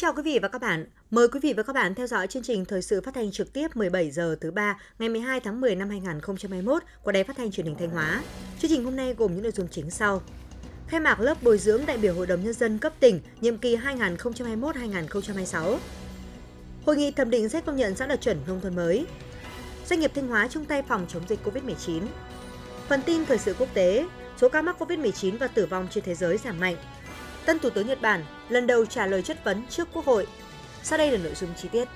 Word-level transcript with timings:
chào 0.00 0.12
quý 0.12 0.22
vị 0.22 0.38
và 0.42 0.48
các 0.48 0.60
bạn. 0.60 0.84
Mời 1.10 1.28
quý 1.28 1.40
vị 1.42 1.52
và 1.52 1.62
các 1.62 1.72
bạn 1.72 1.94
theo 1.94 2.06
dõi 2.06 2.26
chương 2.26 2.42
trình 2.42 2.64
thời 2.64 2.82
sự 2.82 3.00
phát 3.00 3.14
thanh 3.14 3.30
trực 3.30 3.52
tiếp 3.52 3.76
17 3.76 4.10
giờ 4.10 4.36
thứ 4.40 4.50
ba 4.50 4.78
ngày 4.98 5.08
12 5.08 5.40
tháng 5.40 5.60
10 5.60 5.74
năm 5.74 5.88
2021 5.88 6.82
của 7.02 7.12
Đài 7.12 7.24
Phát 7.24 7.36
thanh 7.36 7.50
Truyền 7.50 7.66
hình 7.66 7.76
Thanh 7.78 7.90
Hóa. 7.90 8.22
Chương 8.58 8.70
trình 8.70 8.84
hôm 8.84 8.96
nay 8.96 9.14
gồm 9.18 9.34
những 9.34 9.42
nội 9.42 9.52
dung 9.52 9.68
chính 9.70 9.90
sau. 9.90 10.22
Khai 10.88 11.00
mạc 11.00 11.20
lớp 11.20 11.42
bồi 11.42 11.58
dưỡng 11.58 11.86
đại 11.86 11.96
biểu 11.96 12.14
Hội 12.14 12.26
đồng 12.26 12.44
nhân 12.44 12.52
dân 12.52 12.78
cấp 12.78 12.92
tỉnh 13.00 13.20
nhiệm 13.40 13.58
kỳ 13.58 13.76
2021-2026. 13.76 15.76
Hội 16.86 16.96
nghị 16.96 17.10
thẩm 17.10 17.30
định 17.30 17.48
xét 17.48 17.64
công 17.64 17.76
nhận 17.76 17.96
xã 17.96 18.06
đạt 18.06 18.20
chuẩn 18.20 18.38
nông 18.46 18.60
thôn 18.60 18.76
mới. 18.76 19.06
Doanh 19.86 20.00
nghiệp 20.00 20.12
Thanh 20.14 20.28
Hóa 20.28 20.48
chung 20.50 20.64
tay 20.64 20.82
phòng 20.82 21.06
chống 21.08 21.22
dịch 21.28 21.40
Covid-19. 21.44 22.02
Phần 22.88 23.02
tin 23.06 23.26
thời 23.26 23.38
sự 23.38 23.54
quốc 23.58 23.68
tế, 23.74 24.06
số 24.36 24.48
ca 24.48 24.62
mắc 24.62 24.82
Covid-19 24.82 25.38
và 25.38 25.46
tử 25.46 25.66
vong 25.66 25.88
trên 25.90 26.04
thế 26.04 26.14
giới 26.14 26.38
giảm 26.38 26.60
mạnh. 26.60 26.76
Tân 27.46 27.58
Thủ 27.58 27.70
tướng 27.70 27.86
Nhật 27.86 28.02
Bản 28.02 28.24
lần 28.50 28.66
đầu 28.66 28.86
trả 28.86 29.06
lời 29.06 29.22
chất 29.22 29.44
vấn 29.44 29.62
trước 29.68 29.88
Quốc 29.92 30.04
hội. 30.04 30.26
Sau 30.82 30.98
đây 30.98 31.10
là 31.10 31.18
nội 31.24 31.34
dung 31.34 31.50
chi 31.56 31.68
tiết. 31.72 31.88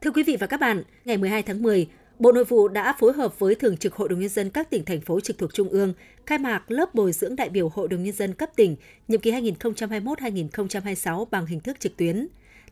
Thưa 0.00 0.10
quý 0.10 0.22
vị 0.22 0.36
và 0.40 0.46
các 0.46 0.60
bạn, 0.60 0.82
ngày 1.04 1.16
12 1.16 1.42
tháng 1.42 1.62
10, 1.62 1.88
Bộ 2.18 2.32
Nội 2.32 2.44
vụ 2.44 2.68
đã 2.68 2.94
phối 2.98 3.12
hợp 3.12 3.38
với 3.38 3.54
Thường 3.54 3.76
trực 3.76 3.94
Hội 3.94 4.08
đồng 4.08 4.20
Nhân 4.20 4.28
dân 4.28 4.50
các 4.50 4.70
tỉnh, 4.70 4.84
thành 4.84 5.00
phố 5.00 5.20
trực 5.20 5.38
thuộc 5.38 5.54
Trung 5.54 5.68
ương 5.68 5.94
khai 6.26 6.38
mạc 6.38 6.70
lớp 6.70 6.94
bồi 6.94 7.12
dưỡng 7.12 7.36
đại 7.36 7.48
biểu 7.48 7.68
Hội 7.68 7.88
đồng 7.88 8.02
Nhân 8.02 8.14
dân 8.14 8.34
cấp 8.34 8.50
tỉnh 8.56 8.76
nhiệm 9.08 9.20
kỳ 9.20 9.32
2021-2026 9.32 11.24
bằng 11.30 11.46
hình 11.46 11.60
thức 11.60 11.80
trực 11.80 11.96
tuyến. 11.96 12.28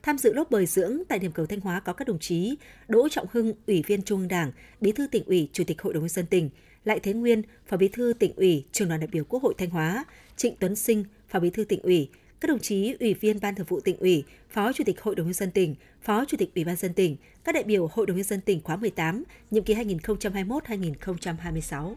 Tham 0.07 0.19
dự 0.19 0.33
lớp 0.33 0.51
bồi 0.51 0.67
dưỡng 0.67 0.99
tại 1.09 1.19
điểm 1.19 1.33
cầu 1.33 1.47
Thanh 1.47 1.61
Hóa 1.61 1.81
có 1.81 1.93
các 1.93 2.09
đồng 2.09 2.19
chí 2.19 2.57
Đỗ 2.89 3.09
Trọng 3.09 3.27
Hưng, 3.33 3.53
Ủy 3.67 3.85
viên 3.87 4.03
Trung 4.03 4.21
ương 4.21 4.29
Đảng, 4.29 4.53
Bí 4.81 4.93
thư 4.93 5.07
tỉnh 5.07 5.25
ủy, 5.25 5.49
Chủ 5.53 5.65
tịch 5.67 5.83
Hội 5.83 5.95
đồng 5.95 6.03
nhân 6.03 6.09
dân 6.09 6.27
tỉnh, 6.27 6.51
Lại 6.85 7.01
Thế 7.01 7.13
Nguyên, 7.13 7.43
Phó 7.67 7.77
Bí 7.77 7.89
thư 7.89 8.13
tỉnh 8.19 8.37
ủy, 8.37 8.65
Trường 8.73 8.89
đoàn 8.89 9.01
đại 9.01 9.09
biểu 9.13 9.25
Quốc 9.25 9.43
hội 9.43 9.55
Thanh 9.59 9.71
Hóa, 9.71 10.05
Trịnh 10.37 10.55
Tuấn 10.61 10.77
Sinh, 10.77 11.05
Phó 11.29 11.41
Bí 11.41 11.51
thư 11.51 11.65
tỉnh 11.65 11.83
ủy, 11.83 12.09
các 12.41 12.49
đồng 12.49 12.59
chí 12.59 12.97
Ủy 13.01 13.15
viên 13.15 13.41
Ban 13.41 13.55
Thường 13.55 13.67
vụ 13.69 13.81
tỉnh 13.81 13.97
ủy, 13.97 14.25
Phó 14.51 14.73
Chủ 14.73 14.85
tịch 14.85 15.01
Hội 15.01 15.15
đồng 15.15 15.27
nhân 15.27 15.35
dân 15.35 15.51
tỉnh, 15.51 15.75
Phó 16.03 16.25
Chủ 16.25 16.37
tịch 16.37 16.55
Ủy 16.55 16.65
ban 16.65 16.77
dân 16.77 16.95
tỉnh, 16.95 17.17
các 17.45 17.55
đại 17.55 17.65
biểu 17.65 17.91
Hội 17.93 18.07
đồng 18.07 18.17
nhân 18.17 18.25
dân 18.25 18.41
tỉnh 18.41 18.61
khóa 18.61 18.77
18, 18.77 19.25
nhiệm 19.51 19.65
kỳ 19.65 19.75
2021-2026. 19.75 21.95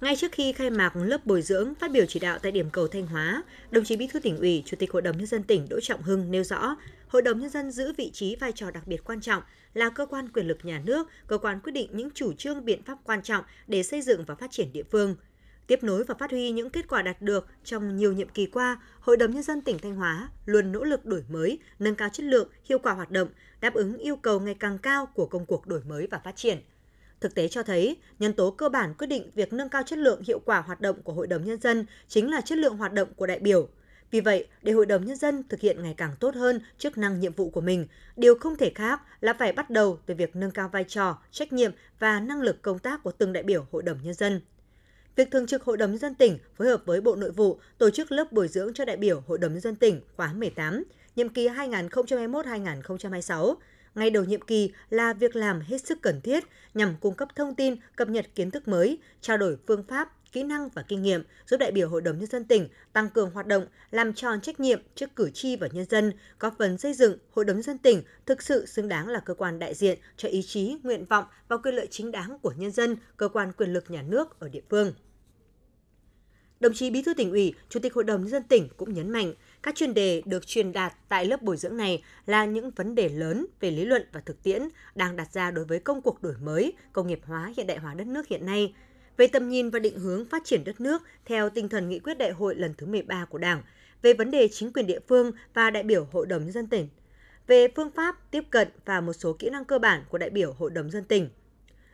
Ngay 0.00 0.16
trước 0.16 0.32
khi 0.32 0.52
khai 0.52 0.70
mạc 0.70 0.96
lớp 0.96 1.26
bồi 1.26 1.42
dưỡng 1.42 1.74
phát 1.74 1.90
biểu 1.90 2.04
chỉ 2.08 2.20
đạo 2.20 2.38
tại 2.38 2.52
điểm 2.52 2.70
cầu 2.70 2.88
Thanh 2.88 3.06
Hóa, 3.06 3.42
đồng 3.70 3.84
chí 3.84 3.96
Bí 3.96 4.06
thư 4.06 4.20
tỉnh 4.20 4.38
ủy, 4.38 4.62
Chủ 4.66 4.76
tịch 4.76 4.92
Hội 4.92 5.02
đồng 5.02 5.16
nhân 5.16 5.26
dân 5.26 5.42
tỉnh 5.42 5.66
Đỗ 5.70 5.80
Trọng 5.80 6.02
Hưng 6.02 6.30
nêu 6.30 6.44
rõ, 6.44 6.76
Hội 7.08 7.22
đồng 7.22 7.40
nhân 7.40 7.50
dân 7.50 7.70
giữ 7.70 7.92
vị 7.96 8.10
trí 8.10 8.36
vai 8.36 8.52
trò 8.52 8.70
đặc 8.70 8.86
biệt 8.86 9.04
quan 9.04 9.20
trọng 9.20 9.42
là 9.74 9.90
cơ 9.90 10.06
quan 10.06 10.28
quyền 10.28 10.46
lực 10.46 10.58
nhà 10.62 10.82
nước, 10.84 11.08
cơ 11.26 11.38
quan 11.38 11.60
quyết 11.60 11.72
định 11.72 11.90
những 11.92 12.10
chủ 12.14 12.32
trương 12.32 12.64
biện 12.64 12.82
pháp 12.82 12.98
quan 13.04 13.22
trọng 13.22 13.44
để 13.66 13.82
xây 13.82 14.02
dựng 14.02 14.24
và 14.24 14.34
phát 14.34 14.50
triển 14.50 14.72
địa 14.72 14.82
phương. 14.90 15.16
Tiếp 15.66 15.82
nối 15.82 16.04
và 16.04 16.14
phát 16.18 16.30
huy 16.30 16.50
những 16.50 16.70
kết 16.70 16.88
quả 16.88 17.02
đạt 17.02 17.22
được 17.22 17.46
trong 17.64 17.96
nhiều 17.96 18.12
nhiệm 18.12 18.28
kỳ 18.28 18.46
qua, 18.46 18.80
Hội 19.00 19.16
đồng 19.16 19.30
Nhân 19.30 19.42
dân 19.42 19.60
tỉnh 19.60 19.78
Thanh 19.78 19.96
Hóa 19.96 20.28
luôn 20.46 20.72
nỗ 20.72 20.84
lực 20.84 21.04
đổi 21.04 21.24
mới, 21.28 21.58
nâng 21.78 21.94
cao 21.94 22.08
chất 22.12 22.24
lượng, 22.24 22.48
hiệu 22.64 22.78
quả 22.78 22.92
hoạt 22.92 23.10
động, 23.10 23.28
đáp 23.60 23.74
ứng 23.74 23.98
yêu 23.98 24.16
cầu 24.16 24.40
ngày 24.40 24.56
càng 24.60 24.78
cao 24.78 25.06
của 25.06 25.26
công 25.26 25.46
cuộc 25.46 25.66
đổi 25.66 25.80
mới 25.84 26.06
và 26.10 26.18
phát 26.18 26.36
triển. 26.36 26.58
Thực 27.26 27.34
tế 27.34 27.48
cho 27.48 27.62
thấy, 27.62 27.96
nhân 28.18 28.32
tố 28.32 28.50
cơ 28.50 28.68
bản 28.68 28.94
quyết 28.98 29.06
định 29.06 29.30
việc 29.34 29.52
nâng 29.52 29.68
cao 29.68 29.82
chất 29.86 29.98
lượng 29.98 30.22
hiệu 30.26 30.38
quả 30.44 30.60
hoạt 30.60 30.80
động 30.80 31.02
của 31.02 31.12
Hội 31.12 31.26
đồng 31.26 31.44
Nhân 31.44 31.60
dân 31.60 31.86
chính 32.08 32.30
là 32.30 32.40
chất 32.40 32.58
lượng 32.58 32.76
hoạt 32.76 32.92
động 32.92 33.08
của 33.16 33.26
đại 33.26 33.38
biểu. 33.38 33.68
Vì 34.10 34.20
vậy, 34.20 34.46
để 34.62 34.72
Hội 34.72 34.86
đồng 34.86 35.04
Nhân 35.04 35.16
dân 35.16 35.42
thực 35.48 35.60
hiện 35.60 35.82
ngày 35.82 35.94
càng 35.96 36.12
tốt 36.20 36.34
hơn 36.34 36.60
chức 36.78 36.98
năng 36.98 37.20
nhiệm 37.20 37.32
vụ 37.32 37.50
của 37.50 37.60
mình, 37.60 37.86
điều 38.16 38.38
không 38.38 38.56
thể 38.56 38.72
khác 38.74 39.00
là 39.20 39.32
phải 39.32 39.52
bắt 39.52 39.70
đầu 39.70 39.98
từ 40.06 40.14
việc 40.14 40.36
nâng 40.36 40.50
cao 40.50 40.68
vai 40.68 40.84
trò, 40.84 41.18
trách 41.30 41.52
nhiệm 41.52 41.72
và 41.98 42.20
năng 42.20 42.42
lực 42.42 42.62
công 42.62 42.78
tác 42.78 43.02
của 43.02 43.12
từng 43.12 43.32
đại 43.32 43.42
biểu 43.42 43.66
Hội 43.72 43.82
đồng 43.82 43.98
Nhân 44.02 44.14
dân. 44.14 44.40
Việc 45.16 45.30
Thường 45.30 45.46
trực 45.46 45.62
Hội 45.62 45.76
đồng 45.76 45.90
Nhân 45.90 45.98
dân 45.98 46.14
tỉnh 46.14 46.38
phối 46.56 46.68
hợp 46.68 46.82
với 46.84 47.00
Bộ 47.00 47.16
Nội 47.16 47.30
vụ 47.30 47.60
tổ 47.78 47.90
chức 47.90 48.12
lớp 48.12 48.32
bồi 48.32 48.48
dưỡng 48.48 48.74
cho 48.74 48.84
đại 48.84 48.96
biểu 48.96 49.22
Hội 49.26 49.38
đồng 49.38 49.52
Nhân 49.52 49.60
dân 49.60 49.76
tỉnh 49.76 50.00
khóa 50.16 50.32
18, 50.32 50.84
nhiệm 51.16 51.28
kỳ 51.28 51.48
2021-2026, 51.48 53.54
ngay 53.96 54.10
đầu 54.10 54.24
nhiệm 54.24 54.40
kỳ 54.40 54.72
là 54.90 55.12
việc 55.12 55.36
làm 55.36 55.60
hết 55.60 55.86
sức 55.86 55.98
cần 56.02 56.20
thiết 56.20 56.44
nhằm 56.74 56.94
cung 57.00 57.14
cấp 57.14 57.28
thông 57.36 57.54
tin, 57.54 57.76
cập 57.96 58.08
nhật 58.08 58.26
kiến 58.34 58.50
thức 58.50 58.68
mới, 58.68 58.98
trao 59.20 59.36
đổi 59.36 59.56
phương 59.66 59.82
pháp, 59.82 60.12
kỹ 60.32 60.42
năng 60.42 60.68
và 60.68 60.82
kinh 60.82 61.02
nghiệm, 61.02 61.22
giúp 61.46 61.56
đại 61.56 61.72
biểu 61.72 61.88
Hội 61.88 62.00
đồng 62.02 62.18
Nhân 62.18 62.26
dân 62.26 62.44
tỉnh 62.44 62.68
tăng 62.92 63.10
cường 63.10 63.30
hoạt 63.30 63.46
động, 63.46 63.66
làm 63.90 64.12
tròn 64.12 64.40
trách 64.40 64.60
nhiệm 64.60 64.80
trước 64.94 65.16
cử 65.16 65.30
tri 65.34 65.56
và 65.56 65.68
nhân 65.72 65.84
dân, 65.90 66.12
góp 66.40 66.54
phần 66.58 66.78
xây 66.78 66.94
dựng 66.94 67.18
Hội 67.30 67.44
đồng 67.44 67.56
Nhân 67.56 67.62
dân 67.62 67.78
tỉnh 67.78 68.02
thực 68.26 68.42
sự 68.42 68.66
xứng 68.66 68.88
đáng 68.88 69.08
là 69.08 69.20
cơ 69.20 69.34
quan 69.34 69.58
đại 69.58 69.74
diện 69.74 69.98
cho 70.16 70.28
ý 70.28 70.42
chí, 70.42 70.76
nguyện 70.82 71.04
vọng 71.04 71.24
và 71.48 71.56
quyền 71.56 71.74
lợi 71.74 71.86
chính 71.90 72.10
đáng 72.10 72.38
của 72.42 72.52
nhân 72.56 72.70
dân, 72.70 72.96
cơ 73.16 73.28
quan 73.28 73.52
quyền 73.52 73.72
lực 73.72 73.90
nhà 73.90 74.02
nước 74.02 74.40
ở 74.40 74.48
địa 74.48 74.62
phương. 74.70 74.92
Đồng 76.60 76.74
chí 76.74 76.90
Bí 76.90 77.02
thư 77.02 77.14
tỉnh 77.14 77.30
ủy, 77.30 77.54
Chủ 77.68 77.80
tịch 77.80 77.94
Hội 77.94 78.04
đồng 78.04 78.20
nhân 78.20 78.30
dân 78.30 78.42
tỉnh 78.42 78.68
cũng 78.76 78.94
nhấn 78.94 79.10
mạnh, 79.10 79.34
các 79.66 79.74
chuyên 79.74 79.94
đề 79.94 80.22
được 80.24 80.46
truyền 80.46 80.72
đạt 80.72 80.92
tại 81.08 81.26
lớp 81.26 81.42
bồi 81.42 81.56
dưỡng 81.56 81.76
này 81.76 82.02
là 82.26 82.44
những 82.44 82.70
vấn 82.70 82.94
đề 82.94 83.08
lớn 83.08 83.46
về 83.60 83.70
lý 83.70 83.84
luận 83.84 84.02
và 84.12 84.20
thực 84.20 84.42
tiễn 84.42 84.62
đang 84.94 85.16
đặt 85.16 85.32
ra 85.32 85.50
đối 85.50 85.64
với 85.64 85.78
công 85.78 86.02
cuộc 86.02 86.22
đổi 86.22 86.34
mới, 86.42 86.72
công 86.92 87.06
nghiệp 87.06 87.20
hóa, 87.24 87.52
hiện 87.56 87.66
đại 87.66 87.78
hóa 87.78 87.94
đất 87.94 88.06
nước 88.06 88.28
hiện 88.28 88.46
nay, 88.46 88.74
về 89.16 89.26
tầm 89.26 89.48
nhìn 89.48 89.70
và 89.70 89.78
định 89.78 89.98
hướng 89.98 90.24
phát 90.24 90.44
triển 90.44 90.64
đất 90.64 90.80
nước 90.80 91.02
theo 91.24 91.50
tinh 91.50 91.68
thần 91.68 91.88
nghị 91.88 91.98
quyết 91.98 92.18
đại 92.18 92.30
hội 92.30 92.54
lần 92.54 92.74
thứ 92.78 92.86
13 92.86 93.24
của 93.24 93.38
Đảng, 93.38 93.62
về 94.02 94.14
vấn 94.14 94.30
đề 94.30 94.48
chính 94.48 94.72
quyền 94.72 94.86
địa 94.86 95.00
phương 95.08 95.32
và 95.54 95.70
đại 95.70 95.82
biểu 95.82 96.06
Hội 96.12 96.26
đồng 96.26 96.44
nhân 96.44 96.52
dân 96.52 96.66
tỉnh, 96.66 96.88
về 97.46 97.68
phương 97.76 97.90
pháp 97.90 98.30
tiếp 98.30 98.44
cận 98.50 98.68
và 98.84 99.00
một 99.00 99.12
số 99.12 99.32
kỹ 99.32 99.50
năng 99.50 99.64
cơ 99.64 99.78
bản 99.78 100.04
của 100.08 100.18
đại 100.18 100.30
biểu 100.30 100.52
Hội 100.52 100.70
đồng 100.70 100.90
dân 100.90 101.04
tỉnh– 101.04 101.28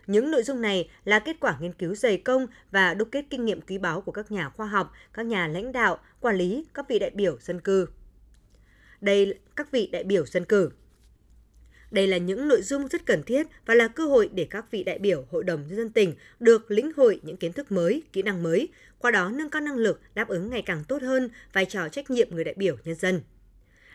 những 0.06 0.30
nội 0.30 0.42
dung 0.42 0.60
này 0.60 0.90
là 1.04 1.18
kết 1.18 1.36
quả 1.40 1.56
nghiên 1.60 1.72
cứu 1.72 1.94
dày 1.94 2.16
công 2.16 2.46
và 2.70 2.94
đúc 2.94 3.08
kết 3.12 3.24
kinh 3.30 3.44
nghiệm 3.44 3.60
quý 3.60 3.78
báu 3.78 4.00
của 4.00 4.12
các 4.12 4.32
nhà 4.32 4.48
khoa 4.48 4.66
học, 4.66 4.92
các 5.12 5.26
nhà 5.26 5.48
lãnh 5.48 5.72
đạo, 5.72 5.98
quản 6.20 6.36
lý, 6.36 6.64
các 6.74 6.88
vị 6.88 6.98
đại 6.98 7.10
biểu 7.10 7.38
dân 7.40 7.60
cư. 7.60 7.86
Đây 9.00 9.34
các 9.56 9.70
vị 9.70 9.88
đại 9.92 10.04
biểu 10.04 10.26
dân 10.26 10.44
cử. 10.44 10.70
Đây 11.90 12.06
là 12.06 12.16
những 12.16 12.48
nội 12.48 12.62
dung 12.62 12.88
rất 12.88 13.06
cần 13.06 13.22
thiết 13.22 13.46
và 13.66 13.74
là 13.74 13.88
cơ 13.88 14.06
hội 14.06 14.30
để 14.34 14.46
các 14.50 14.70
vị 14.70 14.84
đại 14.84 14.98
biểu 14.98 15.24
Hội 15.30 15.44
đồng 15.44 15.66
nhân 15.66 15.76
dân 15.76 15.90
tỉnh 15.90 16.14
được 16.40 16.70
lĩnh 16.70 16.92
hội 16.96 17.20
những 17.22 17.36
kiến 17.36 17.52
thức 17.52 17.72
mới, 17.72 18.02
kỹ 18.12 18.22
năng 18.22 18.42
mới, 18.42 18.68
qua 18.98 19.10
đó 19.10 19.30
nâng 19.30 19.50
cao 19.50 19.62
năng 19.62 19.76
lực 19.76 20.00
đáp 20.14 20.28
ứng 20.28 20.50
ngày 20.50 20.62
càng 20.62 20.84
tốt 20.88 21.02
hơn 21.02 21.28
vai 21.52 21.64
trò 21.64 21.88
trách 21.88 22.10
nhiệm 22.10 22.28
người 22.30 22.44
đại 22.44 22.54
biểu 22.58 22.76
nhân 22.84 22.94
dân 22.94 23.20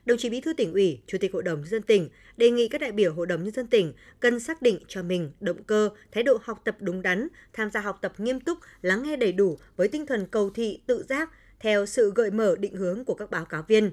đồng 0.07 0.18
chí 0.18 0.29
Bí 0.29 0.41
thư 0.41 0.53
tỉnh 0.53 0.73
ủy, 0.73 1.00
Chủ 1.07 1.18
tịch 1.18 1.34
Hội 1.34 1.44
đồng 1.44 1.59
nhân 1.59 1.69
dân 1.69 1.81
tỉnh 1.81 2.09
đề 2.38 2.51
nghị 2.51 2.68
các 2.68 2.81
đại 2.81 2.91
biểu 2.91 3.13
Hội 3.13 3.28
đồng 3.28 3.44
nhân 3.44 3.53
dân 3.53 3.68
tỉnh 3.68 3.94
cần 4.19 4.40
xác 4.40 4.62
định 4.62 4.79
cho 4.88 5.03
mình 5.03 5.31
động 5.40 5.63
cơ, 5.63 5.90
thái 6.12 6.23
độ 6.23 6.38
học 6.44 6.62
tập 6.66 6.75
đúng 6.79 7.01
đắn, 7.01 7.28
tham 7.53 7.72
gia 7.72 7.79
học 7.79 8.00
tập 8.01 8.13
nghiêm 8.17 8.40
túc, 8.40 8.57
lắng 8.81 9.03
nghe 9.03 9.16
đầy 9.16 9.31
đủ 9.31 9.57
với 9.75 9.88
tinh 9.88 10.06
thần 10.06 10.28
cầu 10.31 10.50
thị, 10.50 10.79
tự 10.85 11.03
giác 11.09 11.29
theo 11.59 11.85
sự 11.85 12.12
gợi 12.16 12.31
mở 12.31 12.56
định 12.59 12.75
hướng 12.75 13.06
của 13.06 13.13
các 13.13 13.31
báo 13.31 13.46
cáo 13.46 13.63
viên. 13.67 13.91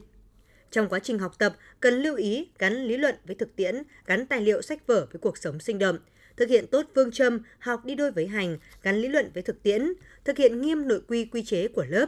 Trong 0.70 0.88
quá 0.88 0.98
trình 0.98 1.18
học 1.18 1.38
tập, 1.38 1.56
cần 1.80 1.94
lưu 1.94 2.16
ý 2.16 2.48
gắn 2.58 2.74
lý 2.84 2.96
luận 2.96 3.14
với 3.26 3.36
thực 3.36 3.56
tiễn, 3.56 3.82
gắn 4.06 4.26
tài 4.26 4.40
liệu 4.40 4.62
sách 4.62 4.86
vở 4.86 5.06
với 5.12 5.20
cuộc 5.20 5.38
sống 5.38 5.60
sinh 5.60 5.78
động, 5.78 5.98
thực 6.36 6.48
hiện 6.48 6.66
tốt 6.66 6.86
phương 6.94 7.10
châm 7.10 7.40
học 7.58 7.84
đi 7.84 7.94
đôi 7.94 8.10
với 8.10 8.26
hành, 8.26 8.58
gắn 8.82 8.96
lý 8.96 9.08
luận 9.08 9.30
với 9.34 9.42
thực 9.42 9.62
tiễn, 9.62 9.92
thực 10.24 10.36
hiện 10.38 10.60
nghiêm 10.60 10.88
nội 10.88 11.00
quy 11.08 11.24
quy 11.24 11.44
chế 11.44 11.68
của 11.68 11.84
lớp, 11.88 12.06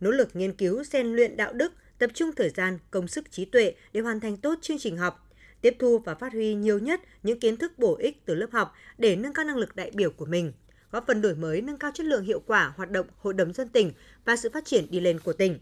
nỗ 0.00 0.10
lực 0.10 0.36
nghiên 0.36 0.52
cứu 0.52 0.84
rèn 0.84 1.06
luyện 1.06 1.36
đạo 1.36 1.52
đức, 1.52 1.72
tập 1.98 2.10
trung 2.14 2.30
thời 2.36 2.50
gian, 2.50 2.78
công 2.90 3.08
sức 3.08 3.30
trí 3.30 3.44
tuệ 3.44 3.74
để 3.92 4.00
hoàn 4.00 4.20
thành 4.20 4.36
tốt 4.36 4.58
chương 4.62 4.78
trình 4.78 4.96
học, 4.96 5.28
tiếp 5.60 5.76
thu 5.78 5.98
và 5.98 6.14
phát 6.14 6.32
huy 6.32 6.54
nhiều 6.54 6.78
nhất 6.78 7.00
những 7.22 7.40
kiến 7.40 7.56
thức 7.56 7.78
bổ 7.78 7.96
ích 7.96 8.26
từ 8.26 8.34
lớp 8.34 8.52
học 8.52 8.74
để 8.98 9.16
nâng 9.16 9.32
cao 9.32 9.44
năng 9.44 9.56
lực 9.56 9.76
đại 9.76 9.90
biểu 9.94 10.10
của 10.10 10.26
mình, 10.26 10.52
góp 10.90 11.04
phần 11.06 11.22
đổi 11.22 11.34
mới 11.34 11.62
nâng 11.62 11.78
cao 11.78 11.90
chất 11.94 12.06
lượng 12.06 12.24
hiệu 12.24 12.40
quả 12.46 12.72
hoạt 12.76 12.90
động 12.90 13.06
Hội 13.18 13.34
đồng 13.34 13.52
dân 13.52 13.68
tỉnh 13.68 13.92
và 14.24 14.36
sự 14.36 14.50
phát 14.52 14.64
triển 14.64 14.86
đi 14.90 15.00
lên 15.00 15.20
của 15.20 15.32
tỉnh. 15.32 15.58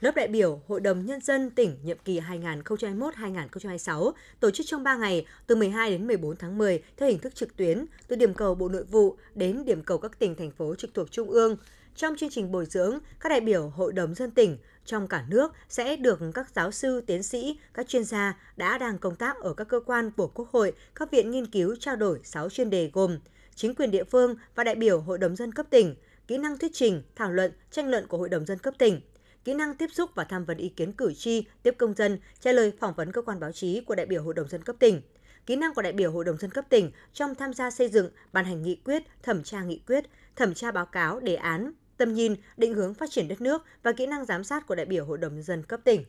Lớp 0.00 0.14
đại 0.14 0.28
biểu 0.28 0.62
Hội 0.66 0.80
đồng 0.80 1.06
Nhân 1.06 1.20
dân 1.20 1.50
tỉnh 1.50 1.78
nhiệm 1.82 1.98
kỳ 2.04 2.20
2021-2026 2.20 4.12
tổ 4.40 4.50
chức 4.50 4.66
trong 4.66 4.82
3 4.82 4.96
ngày 4.96 5.26
từ 5.46 5.54
12 5.54 5.90
đến 5.90 6.06
14 6.06 6.36
tháng 6.36 6.58
10 6.58 6.82
theo 6.96 7.08
hình 7.08 7.18
thức 7.18 7.34
trực 7.34 7.56
tuyến 7.56 7.86
từ 8.08 8.16
điểm 8.16 8.34
cầu 8.34 8.54
Bộ 8.54 8.68
Nội 8.68 8.84
vụ 8.84 9.16
đến 9.34 9.64
điểm 9.64 9.82
cầu 9.82 9.98
các 9.98 10.18
tỉnh, 10.18 10.34
thành 10.34 10.50
phố 10.50 10.74
trực 10.74 10.94
thuộc 10.94 11.10
Trung 11.10 11.30
ương– 11.30 11.56
trong 11.96 12.16
chương 12.16 12.30
trình 12.30 12.52
bồi 12.52 12.66
dưỡng, 12.66 12.98
các 13.20 13.28
đại 13.28 13.40
biểu 13.40 13.68
Hội 13.68 13.92
đồng 13.92 14.14
dân 14.14 14.30
tỉnh 14.30 14.58
trong 14.84 15.08
cả 15.08 15.24
nước 15.28 15.52
sẽ 15.68 15.96
được 15.96 16.20
các 16.34 16.50
giáo 16.54 16.70
sư, 16.70 17.00
tiến 17.06 17.22
sĩ, 17.22 17.58
các 17.74 17.88
chuyên 17.88 18.04
gia 18.04 18.38
đã 18.56 18.78
đang 18.78 18.98
công 18.98 19.16
tác 19.16 19.36
ở 19.36 19.54
các 19.54 19.68
cơ 19.68 19.80
quan 19.80 20.10
của 20.10 20.26
Quốc 20.26 20.48
hội, 20.50 20.72
các 20.94 21.10
viện 21.10 21.30
nghiên 21.30 21.46
cứu 21.46 21.76
trao 21.80 21.96
đổi 21.96 22.20
6 22.24 22.50
chuyên 22.50 22.70
đề 22.70 22.90
gồm 22.92 23.18
chính 23.54 23.74
quyền 23.74 23.90
địa 23.90 24.04
phương 24.04 24.36
và 24.54 24.64
đại 24.64 24.74
biểu 24.74 25.00
Hội 25.00 25.18
đồng 25.18 25.36
dân 25.36 25.52
cấp 25.52 25.66
tỉnh, 25.70 25.94
kỹ 26.26 26.38
năng 26.38 26.58
thuyết 26.58 26.70
trình, 26.74 27.02
thảo 27.16 27.32
luận, 27.32 27.52
tranh 27.70 27.90
luận 27.90 28.06
của 28.06 28.18
Hội 28.18 28.28
đồng 28.28 28.46
dân 28.46 28.58
cấp 28.58 28.74
tỉnh, 28.78 29.00
kỹ 29.44 29.54
năng 29.54 29.76
tiếp 29.76 29.88
xúc 29.92 30.10
và 30.14 30.24
tham 30.24 30.44
vấn 30.44 30.56
ý 30.56 30.68
kiến 30.68 30.92
cử 30.92 31.14
tri, 31.14 31.44
tiếp 31.62 31.74
công 31.78 31.94
dân, 31.94 32.18
trả 32.40 32.52
lời 32.52 32.72
phỏng 32.80 32.94
vấn 32.96 33.12
cơ 33.12 33.22
quan 33.22 33.40
báo 33.40 33.52
chí 33.52 33.80
của 33.80 33.94
đại 33.94 34.06
biểu 34.06 34.22
Hội 34.22 34.34
đồng 34.34 34.48
dân 34.48 34.62
cấp 34.62 34.76
tỉnh, 34.78 35.02
kỹ 35.46 35.56
năng 35.56 35.74
của 35.74 35.82
đại 35.82 35.92
biểu 35.92 36.12
Hội 36.12 36.24
đồng 36.24 36.36
dân 36.36 36.50
cấp 36.50 36.64
tỉnh 36.68 36.90
trong 37.12 37.34
tham 37.34 37.54
gia 37.54 37.70
xây 37.70 37.88
dựng, 37.88 38.10
ban 38.32 38.44
hành 38.44 38.62
nghị 38.62 38.76
quyết, 38.84 39.02
thẩm 39.22 39.42
tra 39.42 39.62
nghị 39.62 39.80
quyết, 39.86 40.04
thẩm 40.36 40.54
tra 40.54 40.70
báo 40.70 40.86
cáo, 40.86 41.20
đề 41.20 41.34
án, 41.34 41.72
tầm 41.96 42.14
nhìn, 42.14 42.34
định 42.56 42.74
hướng 42.74 42.94
phát 42.94 43.10
triển 43.10 43.28
đất 43.28 43.40
nước 43.40 43.64
và 43.82 43.92
kỹ 43.92 44.06
năng 44.06 44.24
giám 44.24 44.44
sát 44.44 44.66
của 44.66 44.74
đại 44.74 44.86
biểu 44.86 45.04
Hội 45.04 45.18
đồng 45.18 45.34
nhân 45.34 45.42
dân 45.42 45.62
cấp 45.62 45.80
tỉnh. 45.84 46.04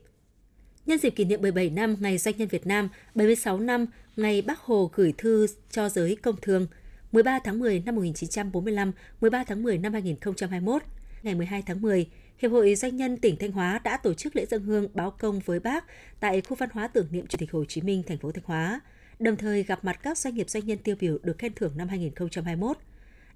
Nhân 0.85 0.99
dịp 0.99 1.09
kỷ 1.09 1.25
niệm 1.25 1.41
17 1.41 1.69
năm 1.69 1.95
Ngày 1.99 2.17
Doanh 2.17 2.37
nhân 2.37 2.47
Việt 2.47 2.67
Nam, 2.67 2.89
76 3.15 3.59
năm 3.59 3.85
Ngày 4.15 4.41
Bác 4.41 4.59
Hồ 4.59 4.91
gửi 4.95 5.13
thư 5.17 5.47
cho 5.71 5.89
giới 5.89 6.15
công 6.15 6.35
thương, 6.41 6.67
13 7.11 7.39
tháng 7.43 7.59
10 7.59 7.79
năm 7.85 7.95
1945, 7.95 8.91
13 9.21 9.43
tháng 9.43 9.63
10 9.63 9.77
năm 9.77 9.93
2021. 9.93 10.81
Ngày 11.23 11.35
12 11.35 11.63
tháng 11.65 11.81
10, 11.81 12.09
Hiệp 12.37 12.51
hội 12.51 12.75
Doanh 12.75 12.95
nhân 12.95 13.17
tỉnh 13.17 13.35
Thanh 13.39 13.51
Hóa 13.51 13.79
đã 13.83 13.97
tổ 13.97 14.13
chức 14.13 14.35
lễ 14.35 14.45
dân 14.45 14.63
hương 14.63 14.87
báo 14.93 15.11
công 15.11 15.39
với 15.39 15.59
Bác 15.59 15.85
tại 16.19 16.41
khu 16.41 16.55
văn 16.55 16.69
hóa 16.73 16.87
tưởng 16.87 17.07
niệm 17.11 17.27
Chủ 17.27 17.37
tịch 17.37 17.51
Hồ 17.51 17.65
Chí 17.65 17.81
Minh, 17.81 18.03
thành 18.07 18.17
phố 18.17 18.31
Thanh 18.31 18.43
Hóa, 18.45 18.79
đồng 19.19 19.35
thời 19.35 19.63
gặp 19.63 19.85
mặt 19.85 19.99
các 20.03 20.17
doanh 20.17 20.35
nghiệp 20.35 20.49
doanh 20.49 20.65
nhân 20.65 20.77
tiêu 20.77 20.95
biểu 20.99 21.17
được 21.23 21.37
khen 21.37 21.53
thưởng 21.53 21.73
năm 21.77 21.87
2021 21.87 22.77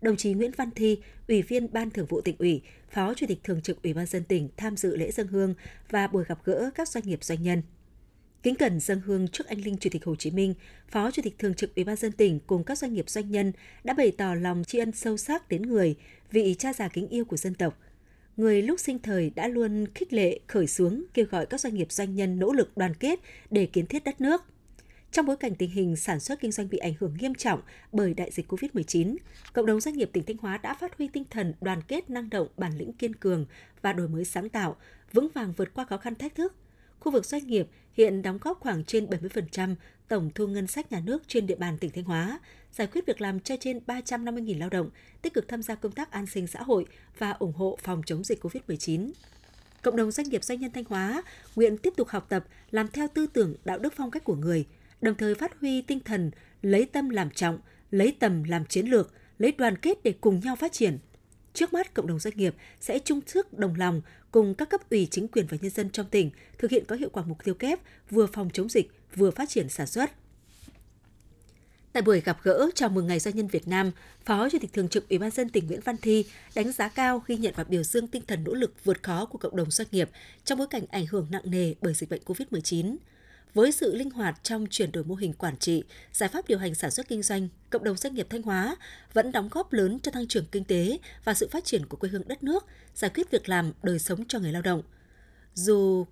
đồng 0.02 0.18
chí 0.18 0.34
Nguyễn 0.34 0.52
Văn 0.58 0.70
Thi, 0.76 1.00
Ủy 1.28 1.42
viên 1.42 1.74
Ban 1.74 1.90
Thường 1.90 2.06
vụ 2.06 2.22
tỉnh 2.22 2.36
ủy, 2.40 2.62
Phó 2.92 3.14
Chủ 3.14 3.26
tịch 3.28 3.44
Thường 3.44 3.62
trực 3.62 3.84
Ủy 3.84 3.94
ban 3.94 4.06
dân 4.06 4.24
tỉnh 4.24 4.50
tham 4.58 4.78
dự 4.78 4.96
lễ 4.96 5.12
dân 5.12 5.28
hương 5.28 5.54
và 5.90 6.08
buổi 6.08 6.24
gặp 6.28 6.40
gỡ 6.46 6.70
các 6.76 6.88
doanh 6.88 7.04
nghiệp 7.08 7.24
doanh 7.24 7.44
nhân. 7.44 7.62
Kính 8.44 8.56
cẩn 8.56 8.80
dân 8.80 9.02
hương 9.06 9.28
trước 9.28 9.48
anh 9.48 9.62
linh 9.62 9.78
Chủ 9.78 9.90
tịch 9.94 10.06
Hồ 10.06 10.16
Chí 10.16 10.32
Minh, 10.32 10.54
Phó 10.90 11.12
Chủ 11.12 11.22
tịch 11.22 11.40
Thường 11.40 11.54
trực 11.54 11.76
Ủy 11.76 11.84
ban 11.84 11.96
dân 11.96 12.12
tỉnh 12.12 12.40
cùng 12.48 12.64
các 12.64 12.78
doanh 12.78 12.94
nghiệp 12.94 13.10
doanh 13.10 13.32
nhân 13.32 13.52
đã 13.84 13.94
bày 13.94 14.12
tỏ 14.12 14.34
lòng 14.34 14.64
tri 14.64 14.80
ân 14.80 14.92
sâu 14.92 15.18
sắc 15.18 15.50
đến 15.50 15.62
người, 15.62 15.96
vị 16.32 16.56
cha 16.60 16.74
già 16.74 16.88
kính 16.88 17.08
yêu 17.08 17.26
của 17.26 17.38
dân 17.38 17.54
tộc. 17.56 17.80
Người 18.38 18.62
lúc 18.62 18.80
sinh 18.80 19.00
thời 19.00 19.30
đã 19.36 19.48
luôn 19.48 19.86
khích 19.96 20.14
lệ, 20.14 20.40
khởi 20.48 20.68
xuống, 20.68 21.04
kêu 21.14 21.26
gọi 21.32 21.46
các 21.46 21.62
doanh 21.62 21.76
nghiệp 21.76 21.92
doanh 21.92 22.16
nhân 22.16 22.40
nỗ 22.40 22.54
lực 22.54 22.78
đoàn 22.78 22.94
kết 22.94 23.20
để 23.52 23.66
kiến 23.66 23.86
thiết 23.86 24.04
đất 24.04 24.22
nước– 24.22 24.44
trong 25.12 25.26
bối 25.26 25.38
cảnh 25.38 25.56
tình 25.56 25.72
hình 25.72 25.96
sản 25.96 26.20
xuất 26.20 26.40
kinh 26.40 26.52
doanh 26.52 26.70
bị 26.70 26.78
ảnh 26.78 26.94
hưởng 27.00 27.14
nghiêm 27.20 27.36
trọng 27.36 27.62
bởi 27.92 28.14
đại 28.14 28.32
dịch 28.32 28.52
COVID-19, 28.52 29.16
cộng 29.54 29.66
đồng 29.66 29.80
doanh 29.80 29.98
nghiệp 29.98 30.10
tỉnh 30.14 30.24
Thanh 30.24 30.38
Hóa 30.38 30.58
đã 30.58 30.74
phát 30.74 30.98
huy 30.98 31.08
tinh 31.08 31.24
thần 31.30 31.54
đoàn 31.62 31.82
kết 31.88 32.10
năng 32.10 32.30
động, 32.30 32.48
bản 32.58 32.78
lĩnh 32.78 32.94
kiên 32.94 33.16
cường 33.16 33.46
và 33.82 33.94
đổi 33.94 34.08
mới 34.08 34.26
sáng 34.26 34.50
tạo, 34.50 34.76
vững 35.14 35.28
vàng 35.34 35.54
vượt 35.58 35.74
qua 35.74 35.86
khó 35.86 35.98
khăn 35.98 36.16
thách 36.16 36.36
thức. 36.36 36.56
Khu 37.00 37.12
vực 37.12 37.26
doanh 37.26 37.48
nghiệp 37.48 37.68
hiện 37.94 38.22
đóng 38.22 38.38
góp 38.42 38.60
khoảng 38.60 38.84
trên 38.84 39.06
70% 39.06 39.76
tổng 40.08 40.30
thu 40.36 40.48
ngân 40.48 40.68
sách 40.68 40.92
nhà 40.92 41.00
nước 41.00 41.24
trên 41.28 41.48
địa 41.48 41.56
bàn 41.56 41.78
tỉnh 41.78 41.92
Thanh 41.92 42.04
Hóa, 42.04 42.40
giải 42.72 42.88
quyết 42.88 43.06
việc 43.06 43.22
làm 43.22 43.40
cho 43.40 43.56
trên 43.60 43.80
350.000 43.88 44.60
lao 44.60 44.70
động, 44.70 44.90
tích 45.22 45.34
cực 45.34 45.48
tham 45.48 45.64
gia 45.64 45.76
công 45.76 45.92
tác 45.92 46.12
an 46.12 46.26
sinh 46.26 46.48
xã 46.48 46.64
hội 46.64 46.86
và 47.18 47.32
ủng 47.32 47.54
hộ 47.54 47.78
phòng 47.84 48.02
chống 48.06 48.24
dịch 48.24 48.46
COVID-19 48.46 49.12
cộng 49.82 49.96
đồng 49.96 50.12
doanh 50.12 50.30
nghiệp 50.30 50.44
doanh 50.44 50.60
nhân 50.60 50.72
Thanh 50.72 50.84
Hóa 50.90 51.24
nguyện 51.56 51.78
tiếp 51.78 51.94
tục 51.98 52.08
học 52.08 52.26
tập, 52.30 52.46
làm 52.72 52.88
theo 52.88 53.08
tư 53.14 53.28
tưởng 53.28 53.56
đạo 53.66 53.80
đức 53.80 53.94
phong 53.98 54.12
cách 54.12 54.24
của 54.24 54.36
người, 54.36 54.66
đồng 55.02 55.16
thời 55.16 55.36
phát 55.36 55.60
huy 55.62 55.82
tinh 55.82 56.00
thần 56.00 56.32
lấy 56.62 56.86
tâm 56.86 57.10
làm 57.10 57.30
trọng, 57.30 57.60
lấy 57.92 58.16
tầm 58.20 58.44
làm 58.44 58.66
chiến 58.66 58.86
lược, 58.86 59.14
lấy 59.38 59.52
đoàn 59.52 59.78
kết 59.78 60.04
để 60.04 60.14
cùng 60.22 60.40
nhau 60.40 60.56
phát 60.56 60.72
triển. 60.72 60.98
Trước 61.54 61.74
mắt, 61.74 61.94
cộng 61.94 62.08
đồng 62.08 62.20
doanh 62.20 62.38
nghiệp 62.38 62.56
sẽ 62.80 63.00
chung 63.00 63.20
sức 63.28 63.54
đồng 63.54 63.76
lòng 63.76 64.02
cùng 64.32 64.56
các 64.56 64.70
cấp 64.70 64.90
ủy 64.90 65.08
chính 65.12 65.28
quyền 65.28 65.46
và 65.48 65.58
nhân 65.62 65.72
dân 65.72 65.90
trong 65.90 66.06
tỉnh 66.10 66.32
thực 66.58 66.72
hiện 66.72 66.84
có 66.88 66.96
hiệu 66.96 67.10
quả 67.10 67.24
mục 67.24 67.44
tiêu 67.44 67.56
kép 67.56 67.80
vừa 68.10 68.26
phòng 68.26 68.50
chống 68.54 68.70
dịch, 68.70 68.92
vừa 69.16 69.32
phát 69.32 69.50
triển 69.50 69.70
sản 69.70 69.88
xuất. 69.88 70.12
Tại 71.94 72.04
buổi 72.04 72.22
gặp 72.22 72.38
gỡ 72.44 72.70
chào 72.76 72.90
mừng 72.90 73.08
Ngày 73.08 73.20
Doanh 73.20 73.36
nhân 73.36 73.48
Việt 73.48 73.68
Nam, 73.68 73.92
Phó 74.26 74.50
Chủ 74.50 74.58
tịch 74.62 74.74
Thường 74.74 74.90
trực 74.90 75.10
Ủy 75.10 75.20
ban 75.20 75.32
dân 75.32 75.50
tỉnh 75.50 75.68
Nguyễn 75.68 75.82
Văn 75.82 75.98
Thi 76.02 76.26
đánh 76.56 76.72
giá 76.72 76.90
cao 76.90 77.24
ghi 77.28 77.38
nhận 77.38 77.54
và 77.58 77.64
biểu 77.64 77.84
dương 77.84 78.08
tinh 78.08 78.24
thần 78.28 78.44
nỗ 78.44 78.54
lực 78.54 78.74
vượt 78.84 79.04
khó 79.04 79.26
của 79.26 79.38
cộng 79.38 79.56
đồng 79.56 79.72
doanh 79.72 79.88
nghiệp 79.92 80.10
trong 80.46 80.58
bối 80.58 80.68
cảnh 80.70 80.84
ảnh 80.90 81.06
hưởng 81.06 81.28
nặng 81.32 81.42
nề 81.46 81.74
bởi 81.82 81.94
dịch 81.94 82.10
bệnh 82.10 82.22
COVID-19. 82.26 82.96
Với 83.54 83.72
sự 83.72 83.96
linh 83.96 84.10
hoạt 84.10 84.40
trong 84.44 84.66
chuyển 84.70 84.92
đổi 84.92 85.04
mô 85.04 85.16
hình 85.16 85.34
quản 85.34 85.58
trị, 85.58 85.84
giải 86.14 86.30
pháp 86.30 86.48
điều 86.48 86.58
hành 86.58 86.76
sản 86.76 86.92
xuất 86.92 87.08
kinh 87.08 87.24
doanh, 87.24 87.48
cộng 87.70 87.84
đồng 87.84 87.98
doanh 87.98 88.16
nghiệp 88.16 88.28
Thanh 88.30 88.42
Hóa 88.42 88.76
vẫn 89.14 89.32
đóng 89.32 89.50
góp 89.52 89.74
lớn 89.74 90.00
cho 90.00 90.12
tăng 90.12 90.28
trưởng 90.28 90.46
kinh 90.46 90.64
tế 90.64 91.00
và 91.24 91.34
sự 91.34 91.48
phát 91.52 91.66
triển 91.66 91.86
của 91.86 91.98
quê 91.98 92.10
hương 92.10 92.28
đất 92.28 92.44
nước, 92.44 92.66
giải 92.96 93.12
quyết 93.16 93.32
việc 93.32 93.50
làm, 93.50 93.72
đời 93.84 94.00
sống 94.00 94.26
cho 94.28 94.40
người 94.40 94.52
lao 94.52 94.62
động. 94.62 94.82
Dù 95.54 96.06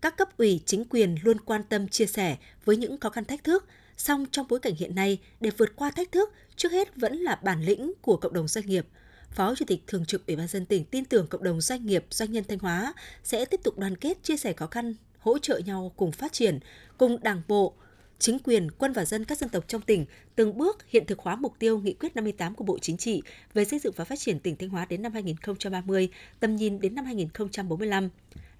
các 0.00 0.16
cấp 0.16 0.28
ủy 0.36 0.60
chính 0.66 0.84
quyền 0.84 1.16
luôn 1.22 1.40
quan 1.40 1.62
tâm 1.62 1.88
chia 1.88 2.06
sẻ 2.06 2.36
với 2.64 2.76
những 2.76 3.00
khó 3.00 3.10
khăn 3.10 3.24
thách 3.24 3.44
thức, 3.44 3.64
song 3.96 4.26
trong 4.30 4.46
bối 4.48 4.60
cảnh 4.60 4.74
hiện 4.74 4.94
nay 4.94 5.18
để 5.40 5.50
vượt 5.50 5.76
qua 5.76 5.90
thách 5.90 6.12
thức, 6.12 6.32
trước 6.56 6.72
hết 6.72 6.96
vẫn 6.96 7.16
là 7.16 7.40
bản 7.42 7.62
lĩnh 7.62 7.92
của 8.00 8.16
cộng 8.16 8.32
đồng 8.32 8.48
doanh 8.48 8.66
nghiệp. 8.66 8.86
Phó 9.30 9.54
Chủ 9.54 9.64
tịch 9.64 9.80
Thường 9.86 10.04
trực 10.04 10.26
Ủy 10.26 10.36
ban 10.36 10.48
dân 10.48 10.66
tỉnh 10.66 10.84
tin 10.84 11.04
tưởng 11.04 11.26
cộng 11.26 11.42
đồng 11.42 11.60
doanh 11.60 11.86
nghiệp, 11.86 12.04
doanh 12.10 12.32
nhân 12.32 12.44
Thanh 12.48 12.58
Hóa 12.58 12.92
sẽ 13.24 13.44
tiếp 13.44 13.60
tục 13.64 13.78
đoàn 13.78 13.96
kết 13.96 14.22
chia 14.22 14.36
sẻ 14.36 14.52
khó 14.52 14.66
khăn 14.66 14.94
hỗ 15.18 15.38
trợ 15.38 15.60
nhau 15.66 15.92
cùng 15.96 16.12
phát 16.12 16.32
triển, 16.32 16.58
cùng 16.98 17.22
Đảng 17.22 17.42
bộ, 17.48 17.74
chính 18.18 18.38
quyền, 18.38 18.70
quân 18.70 18.92
và 18.92 19.04
dân 19.04 19.24
các 19.24 19.38
dân 19.38 19.50
tộc 19.50 19.64
trong 19.68 19.80
tỉnh 19.80 20.06
từng 20.34 20.58
bước 20.58 20.90
hiện 20.90 21.06
thực 21.06 21.18
hóa 21.18 21.36
mục 21.36 21.54
tiêu 21.58 21.78
nghị 21.78 21.92
quyết 21.92 22.16
58 22.16 22.54
của 22.54 22.64
Bộ 22.64 22.78
Chính 22.78 22.96
trị 22.96 23.22
về 23.54 23.64
xây 23.64 23.78
dựng 23.78 23.92
và 23.96 24.04
phát 24.04 24.18
triển 24.18 24.40
tỉnh 24.40 24.56
Thanh 24.56 24.68
Hóa 24.68 24.86
đến 24.88 25.02
năm 25.02 25.12
2030, 25.12 26.08
tầm 26.40 26.56
nhìn 26.56 26.80
đến 26.80 26.94
năm 26.94 27.04
2045. 27.04 28.08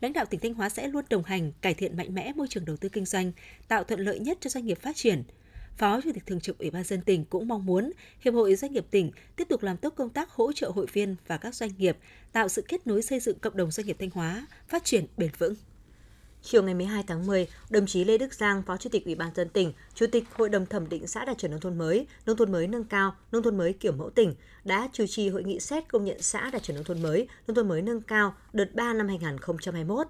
Lãnh 0.00 0.12
đạo 0.12 0.24
tỉnh 0.24 0.40
Thanh 0.40 0.54
Hóa 0.54 0.68
sẽ 0.68 0.88
luôn 0.88 1.04
đồng 1.10 1.24
hành, 1.24 1.52
cải 1.60 1.74
thiện 1.74 1.96
mạnh 1.96 2.14
mẽ 2.14 2.32
môi 2.36 2.48
trường 2.48 2.64
đầu 2.64 2.76
tư 2.76 2.88
kinh 2.88 3.04
doanh, 3.04 3.32
tạo 3.68 3.84
thuận 3.84 4.00
lợi 4.00 4.18
nhất 4.18 4.38
cho 4.40 4.50
doanh 4.50 4.66
nghiệp 4.66 4.78
phát 4.82 4.96
triển. 4.96 5.22
Phó 5.76 6.00
Chủ 6.00 6.10
tịch 6.14 6.26
Thường 6.26 6.40
trực 6.40 6.58
Ủy 6.58 6.70
ban 6.70 6.84
dân 6.84 7.00
tỉnh 7.00 7.24
cũng 7.24 7.48
mong 7.48 7.66
muốn 7.66 7.92
Hiệp 8.20 8.34
hội 8.34 8.56
Doanh 8.56 8.72
nghiệp 8.72 8.86
tỉnh 8.90 9.10
tiếp 9.36 9.48
tục 9.48 9.62
làm 9.62 9.76
tốt 9.76 9.92
công 9.96 10.10
tác 10.10 10.30
hỗ 10.30 10.52
trợ 10.52 10.70
hội 10.74 10.86
viên 10.92 11.16
và 11.26 11.36
các 11.36 11.54
doanh 11.54 11.70
nghiệp, 11.78 11.96
tạo 12.32 12.48
sự 12.48 12.64
kết 12.68 12.86
nối 12.86 13.02
xây 13.02 13.20
dựng 13.20 13.38
cộng 13.38 13.56
đồng 13.56 13.70
doanh 13.70 13.86
nghiệp 13.86 13.96
Thanh 13.98 14.10
Hóa 14.10 14.46
phát 14.68 14.84
triển 14.84 15.06
bền 15.16 15.30
vững. 15.38 15.54
Chiều 16.42 16.62
ngày 16.62 16.74
12 16.74 17.02
tháng 17.06 17.26
10, 17.26 17.48
đồng 17.70 17.86
chí 17.86 18.04
Lê 18.04 18.18
Đức 18.18 18.34
Giang, 18.34 18.62
Phó 18.62 18.76
Chủ 18.76 18.90
tịch 18.90 19.04
Ủy 19.04 19.14
ban 19.14 19.30
dân 19.34 19.48
tỉnh, 19.48 19.72
Chủ 19.94 20.06
tịch 20.12 20.24
Hội 20.34 20.48
đồng 20.48 20.66
thẩm 20.66 20.88
định 20.88 21.06
xã 21.06 21.24
đạt 21.24 21.38
chuẩn 21.38 21.50
nông 21.50 21.60
thôn 21.60 21.78
mới, 21.78 22.06
nông 22.26 22.36
thôn 22.36 22.52
mới 22.52 22.66
nâng 22.66 22.84
cao, 22.84 23.16
nông 23.32 23.42
thôn 23.42 23.56
mới 23.56 23.72
kiểu 23.72 23.92
mẫu 23.92 24.10
tỉnh 24.10 24.34
đã 24.64 24.88
chủ 24.92 25.06
trì 25.06 25.28
hội 25.28 25.44
nghị 25.44 25.60
xét 25.60 25.88
công 25.88 26.04
nhận 26.04 26.22
xã 26.22 26.50
đạt 26.50 26.62
chuẩn 26.62 26.74
nông 26.74 26.84
thôn 26.84 27.02
mới, 27.02 27.28
nông 27.46 27.54
thôn 27.54 27.68
mới 27.68 27.82
nâng 27.82 28.00
cao 28.00 28.34
đợt 28.52 28.74
3 28.74 28.92
năm 28.92 29.08
2021. 29.08 30.06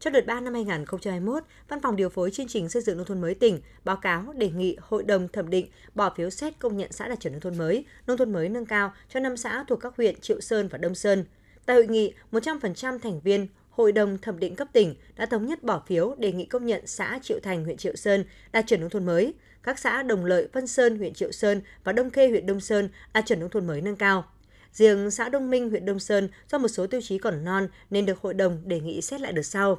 Trong 0.00 0.12
đợt 0.12 0.26
3 0.26 0.40
năm 0.40 0.54
2021, 0.54 1.44
Văn 1.68 1.80
phòng 1.80 1.96
điều 1.96 2.08
phối 2.08 2.30
chương 2.30 2.48
trình 2.48 2.68
xây 2.68 2.82
dựng 2.82 2.96
nông 2.96 3.06
thôn 3.06 3.20
mới 3.20 3.34
tỉnh 3.34 3.60
báo 3.84 3.96
cáo 3.96 4.32
đề 4.36 4.50
nghị 4.50 4.76
Hội 4.80 5.02
đồng 5.02 5.28
thẩm 5.28 5.50
định 5.50 5.66
bỏ 5.94 6.12
phiếu 6.16 6.30
xét 6.30 6.58
công 6.58 6.76
nhận 6.76 6.92
xã 6.92 7.08
đạt 7.08 7.20
chuẩn 7.20 7.32
nông 7.32 7.40
thôn 7.40 7.58
mới, 7.58 7.84
nông 8.06 8.16
thôn 8.16 8.32
mới 8.32 8.48
nâng 8.48 8.66
cao 8.66 8.92
cho 9.08 9.20
5 9.20 9.36
xã 9.36 9.64
thuộc 9.68 9.80
các 9.80 9.96
huyện 9.96 10.20
Triệu 10.20 10.40
Sơn 10.40 10.68
và 10.68 10.78
Đông 10.78 10.94
Sơn. 10.94 11.24
Tại 11.66 11.76
hội 11.76 11.86
nghị, 11.86 12.12
100% 12.32 12.98
thành 12.98 13.20
viên 13.20 13.46
Hội 13.76 13.92
đồng 13.92 14.18
thẩm 14.18 14.38
định 14.38 14.54
cấp 14.54 14.68
tỉnh 14.72 14.94
đã 15.16 15.26
thống 15.26 15.46
nhất 15.46 15.62
bỏ 15.62 15.82
phiếu 15.86 16.14
đề 16.18 16.32
nghị 16.32 16.44
công 16.44 16.66
nhận 16.66 16.86
xã 16.86 17.18
Triệu 17.22 17.38
Thành, 17.42 17.64
huyện 17.64 17.76
Triệu 17.76 17.96
Sơn 17.96 18.24
đạt 18.52 18.64
chuẩn 18.66 18.80
nông 18.80 18.90
thôn 18.90 19.06
mới, 19.06 19.34
các 19.62 19.78
xã 19.78 20.02
Đồng 20.02 20.24
Lợi, 20.24 20.48
Vân 20.52 20.66
Sơn, 20.66 20.98
huyện 20.98 21.14
Triệu 21.14 21.32
Sơn 21.32 21.60
và 21.84 21.92
Đông 21.92 22.10
Khê, 22.10 22.28
huyện 22.28 22.46
Đông 22.46 22.60
Sơn 22.60 22.88
đạt 23.14 23.26
chuẩn 23.26 23.40
nông 23.40 23.50
thôn 23.50 23.66
mới 23.66 23.80
nâng 23.80 23.96
cao. 23.96 24.24
Riêng 24.72 25.10
xã 25.10 25.28
Đông 25.28 25.50
Minh, 25.50 25.70
huyện 25.70 25.84
Đông 25.84 25.98
Sơn 25.98 26.28
do 26.50 26.58
một 26.58 26.68
số 26.68 26.86
tiêu 26.86 27.00
chí 27.00 27.18
còn 27.18 27.44
non 27.44 27.68
nên 27.90 28.06
được 28.06 28.18
hội 28.20 28.34
đồng 28.34 28.62
đề 28.64 28.80
nghị 28.80 29.00
xét 29.00 29.20
lại 29.20 29.32
đợt 29.32 29.42
sau. 29.42 29.78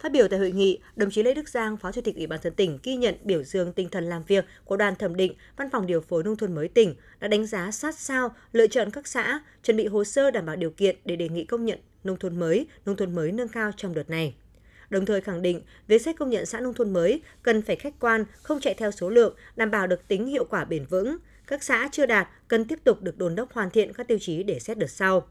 Phát 0.00 0.12
biểu 0.12 0.28
tại 0.28 0.38
hội 0.38 0.52
nghị, 0.52 0.78
đồng 0.96 1.10
chí 1.10 1.22
Lê 1.22 1.34
Đức 1.34 1.48
Giang, 1.48 1.76
Phó 1.76 1.92
Chủ 1.92 2.00
tịch 2.00 2.16
Ủy 2.16 2.26
ban 2.26 2.40
dân 2.42 2.54
tỉnh 2.54 2.78
ghi 2.82 2.96
nhận 2.96 3.14
biểu 3.24 3.42
dương 3.42 3.72
tinh 3.72 3.88
thần 3.88 4.04
làm 4.04 4.22
việc 4.22 4.44
của 4.64 4.76
đoàn 4.76 4.94
thẩm 4.94 5.16
định 5.16 5.34
Văn 5.56 5.70
phòng 5.70 5.86
điều 5.86 6.00
phối 6.00 6.24
nông 6.24 6.36
thôn 6.36 6.54
mới 6.54 6.68
tỉnh 6.68 6.94
đã 7.20 7.28
đánh 7.28 7.46
giá 7.46 7.70
sát 7.70 7.98
sao 7.98 8.34
lựa 8.52 8.66
chọn 8.66 8.90
các 8.90 9.06
xã, 9.06 9.40
chuẩn 9.62 9.76
bị 9.76 9.86
hồ 9.86 10.04
sơ 10.04 10.30
đảm 10.30 10.46
bảo 10.46 10.56
điều 10.56 10.70
kiện 10.70 10.96
để 11.04 11.16
đề 11.16 11.28
nghị 11.28 11.44
công 11.44 11.64
nhận 11.64 11.78
nông 12.04 12.18
thôn 12.18 12.38
mới, 12.38 12.66
nông 12.86 12.96
thôn 12.96 13.14
mới 13.14 13.32
nâng 13.32 13.48
cao 13.48 13.70
trong 13.76 13.94
đợt 13.94 14.10
này. 14.10 14.34
Đồng 14.90 15.06
thời 15.06 15.20
khẳng 15.20 15.42
định, 15.42 15.62
việc 15.86 16.02
xét 16.02 16.16
công 16.18 16.30
nhận 16.30 16.46
xã 16.46 16.60
nông 16.60 16.74
thôn 16.74 16.92
mới 16.92 17.22
cần 17.42 17.62
phải 17.62 17.76
khách 17.76 18.00
quan, 18.00 18.24
không 18.42 18.60
chạy 18.60 18.74
theo 18.74 18.90
số 18.90 19.10
lượng, 19.10 19.34
đảm 19.56 19.70
bảo 19.70 19.86
được 19.86 20.08
tính 20.08 20.26
hiệu 20.26 20.44
quả 20.44 20.64
bền 20.64 20.84
vững. 20.84 21.16
Các 21.46 21.62
xã 21.62 21.88
chưa 21.92 22.06
đạt 22.06 22.28
cần 22.48 22.64
tiếp 22.64 22.78
tục 22.84 23.02
được 23.02 23.18
đồn 23.18 23.34
đốc 23.34 23.52
hoàn 23.52 23.70
thiện 23.70 23.92
các 23.92 24.08
tiêu 24.08 24.18
chí 24.20 24.42
để 24.42 24.58
xét 24.58 24.78
đợt 24.78 24.90
sau. 24.90 25.28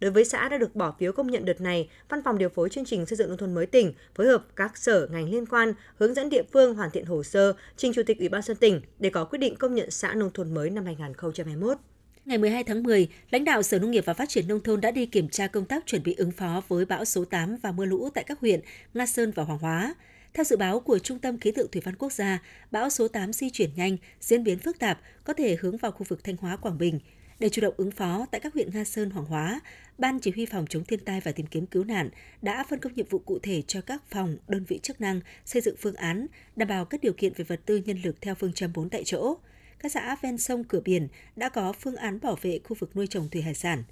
Đối 0.00 0.10
với 0.10 0.24
xã 0.24 0.48
đã 0.48 0.58
được 0.58 0.76
bỏ 0.76 0.94
phiếu 0.98 1.12
công 1.12 1.30
nhận 1.30 1.44
đợt 1.44 1.60
này, 1.60 1.88
Văn 2.08 2.22
phòng 2.24 2.38
điều 2.38 2.48
phối 2.48 2.68
chương 2.68 2.84
trình 2.84 3.06
xây 3.06 3.16
dựng 3.16 3.28
nông 3.28 3.38
thôn 3.38 3.54
mới 3.54 3.66
tỉnh 3.66 3.92
phối 4.14 4.26
hợp 4.26 4.46
các 4.56 4.78
sở 4.78 5.08
ngành 5.12 5.30
liên 5.30 5.46
quan 5.46 5.74
hướng 5.96 6.14
dẫn 6.14 6.28
địa 6.28 6.42
phương 6.52 6.74
hoàn 6.74 6.90
thiện 6.90 7.04
hồ 7.04 7.22
sơ 7.22 7.52
trình 7.76 7.92
Chủ 7.92 8.02
tịch 8.06 8.18
Ủy 8.18 8.28
ban 8.28 8.42
dân 8.42 8.56
tỉnh 8.56 8.80
để 8.98 9.10
có 9.10 9.24
quyết 9.24 9.38
định 9.38 9.56
công 9.56 9.74
nhận 9.74 9.90
xã 9.90 10.14
nông 10.14 10.30
thôn 10.34 10.54
mới 10.54 10.70
năm 10.70 10.84
2021. 10.84 11.78
Ngày 12.24 12.38
12 12.38 12.64
tháng 12.64 12.82
10, 12.82 13.08
lãnh 13.30 13.44
đạo 13.44 13.62
Sở 13.62 13.78
Nông 13.78 13.90
nghiệp 13.90 14.04
và 14.06 14.14
Phát 14.14 14.28
triển 14.28 14.48
Nông 14.48 14.60
thôn 14.60 14.80
đã 14.80 14.90
đi 14.90 15.06
kiểm 15.06 15.28
tra 15.28 15.46
công 15.46 15.64
tác 15.64 15.86
chuẩn 15.86 16.02
bị 16.02 16.14
ứng 16.14 16.30
phó 16.30 16.62
với 16.68 16.84
bão 16.84 17.04
số 17.04 17.24
8 17.24 17.56
và 17.62 17.72
mưa 17.72 17.84
lũ 17.84 18.08
tại 18.14 18.24
các 18.24 18.40
huyện 18.40 18.60
Nga 18.94 19.06
Sơn 19.06 19.32
và 19.34 19.42
Hoàng 19.42 19.58
Hóa. 19.58 19.94
Theo 20.34 20.44
dự 20.44 20.56
báo 20.56 20.80
của 20.80 20.98
Trung 20.98 21.18
tâm 21.18 21.38
Khí 21.38 21.52
tượng 21.52 21.70
Thủy 21.70 21.82
văn 21.84 21.96
Quốc 21.96 22.12
gia, 22.12 22.42
bão 22.70 22.90
số 22.90 23.08
8 23.08 23.32
di 23.32 23.50
chuyển 23.50 23.70
nhanh, 23.76 23.96
diễn 24.20 24.44
biến 24.44 24.58
phức 24.58 24.78
tạp, 24.78 25.00
có 25.24 25.32
thể 25.32 25.56
hướng 25.60 25.76
vào 25.76 25.92
khu 25.92 26.06
vực 26.08 26.24
Thanh 26.24 26.36
Hóa, 26.36 26.56
Quảng 26.56 26.78
Bình. 26.78 27.00
Để 27.40 27.48
chủ 27.48 27.62
động 27.62 27.74
ứng 27.76 27.90
phó 27.90 28.26
tại 28.30 28.40
các 28.40 28.54
huyện 28.54 28.70
Nga 28.74 28.84
Sơn, 28.84 29.10
Hoàng 29.10 29.26
Hóa, 29.26 29.60
Ban 29.98 30.20
Chỉ 30.20 30.30
huy 30.30 30.46
phòng 30.46 30.66
chống 30.68 30.84
thiên 30.84 31.00
tai 31.00 31.20
và 31.20 31.32
tìm 31.32 31.46
kiếm 31.46 31.66
cứu 31.66 31.84
nạn 31.84 32.08
đã 32.42 32.64
phân 32.68 32.78
công 32.78 32.94
nhiệm 32.94 33.06
vụ 33.06 33.18
cụ 33.18 33.38
thể 33.42 33.62
cho 33.62 33.80
các 33.80 34.02
phòng, 34.10 34.36
đơn 34.48 34.64
vị 34.68 34.78
chức 34.82 35.00
năng 35.00 35.20
xây 35.44 35.62
dựng 35.62 35.76
phương 35.78 35.94
án, 35.94 36.26
đảm 36.56 36.68
bảo 36.68 36.84
các 36.84 37.00
điều 37.00 37.12
kiện 37.12 37.32
về 37.36 37.44
vật 37.44 37.60
tư 37.66 37.76
nhân 37.76 37.98
lực 38.04 38.20
theo 38.20 38.34
phương 38.34 38.52
châm 38.52 38.72
4 38.74 38.90
tại 38.90 39.02
chỗ– 39.04 39.36
các 39.82 39.92
xã 39.92 40.16
ven 40.22 40.38
sông 40.38 40.64
cửa 40.64 40.80
biển 40.84 41.08
đã 41.36 41.48
có 41.48 41.72
phương 41.72 41.96
án 41.96 42.18
bảo 42.22 42.36
vệ 42.40 42.60
khu 42.64 42.76
vực 42.80 42.96
nuôi 42.96 43.06
trồng 43.06 43.28
thủy 43.28 43.42
hải 43.42 43.54
sản. 43.54 43.84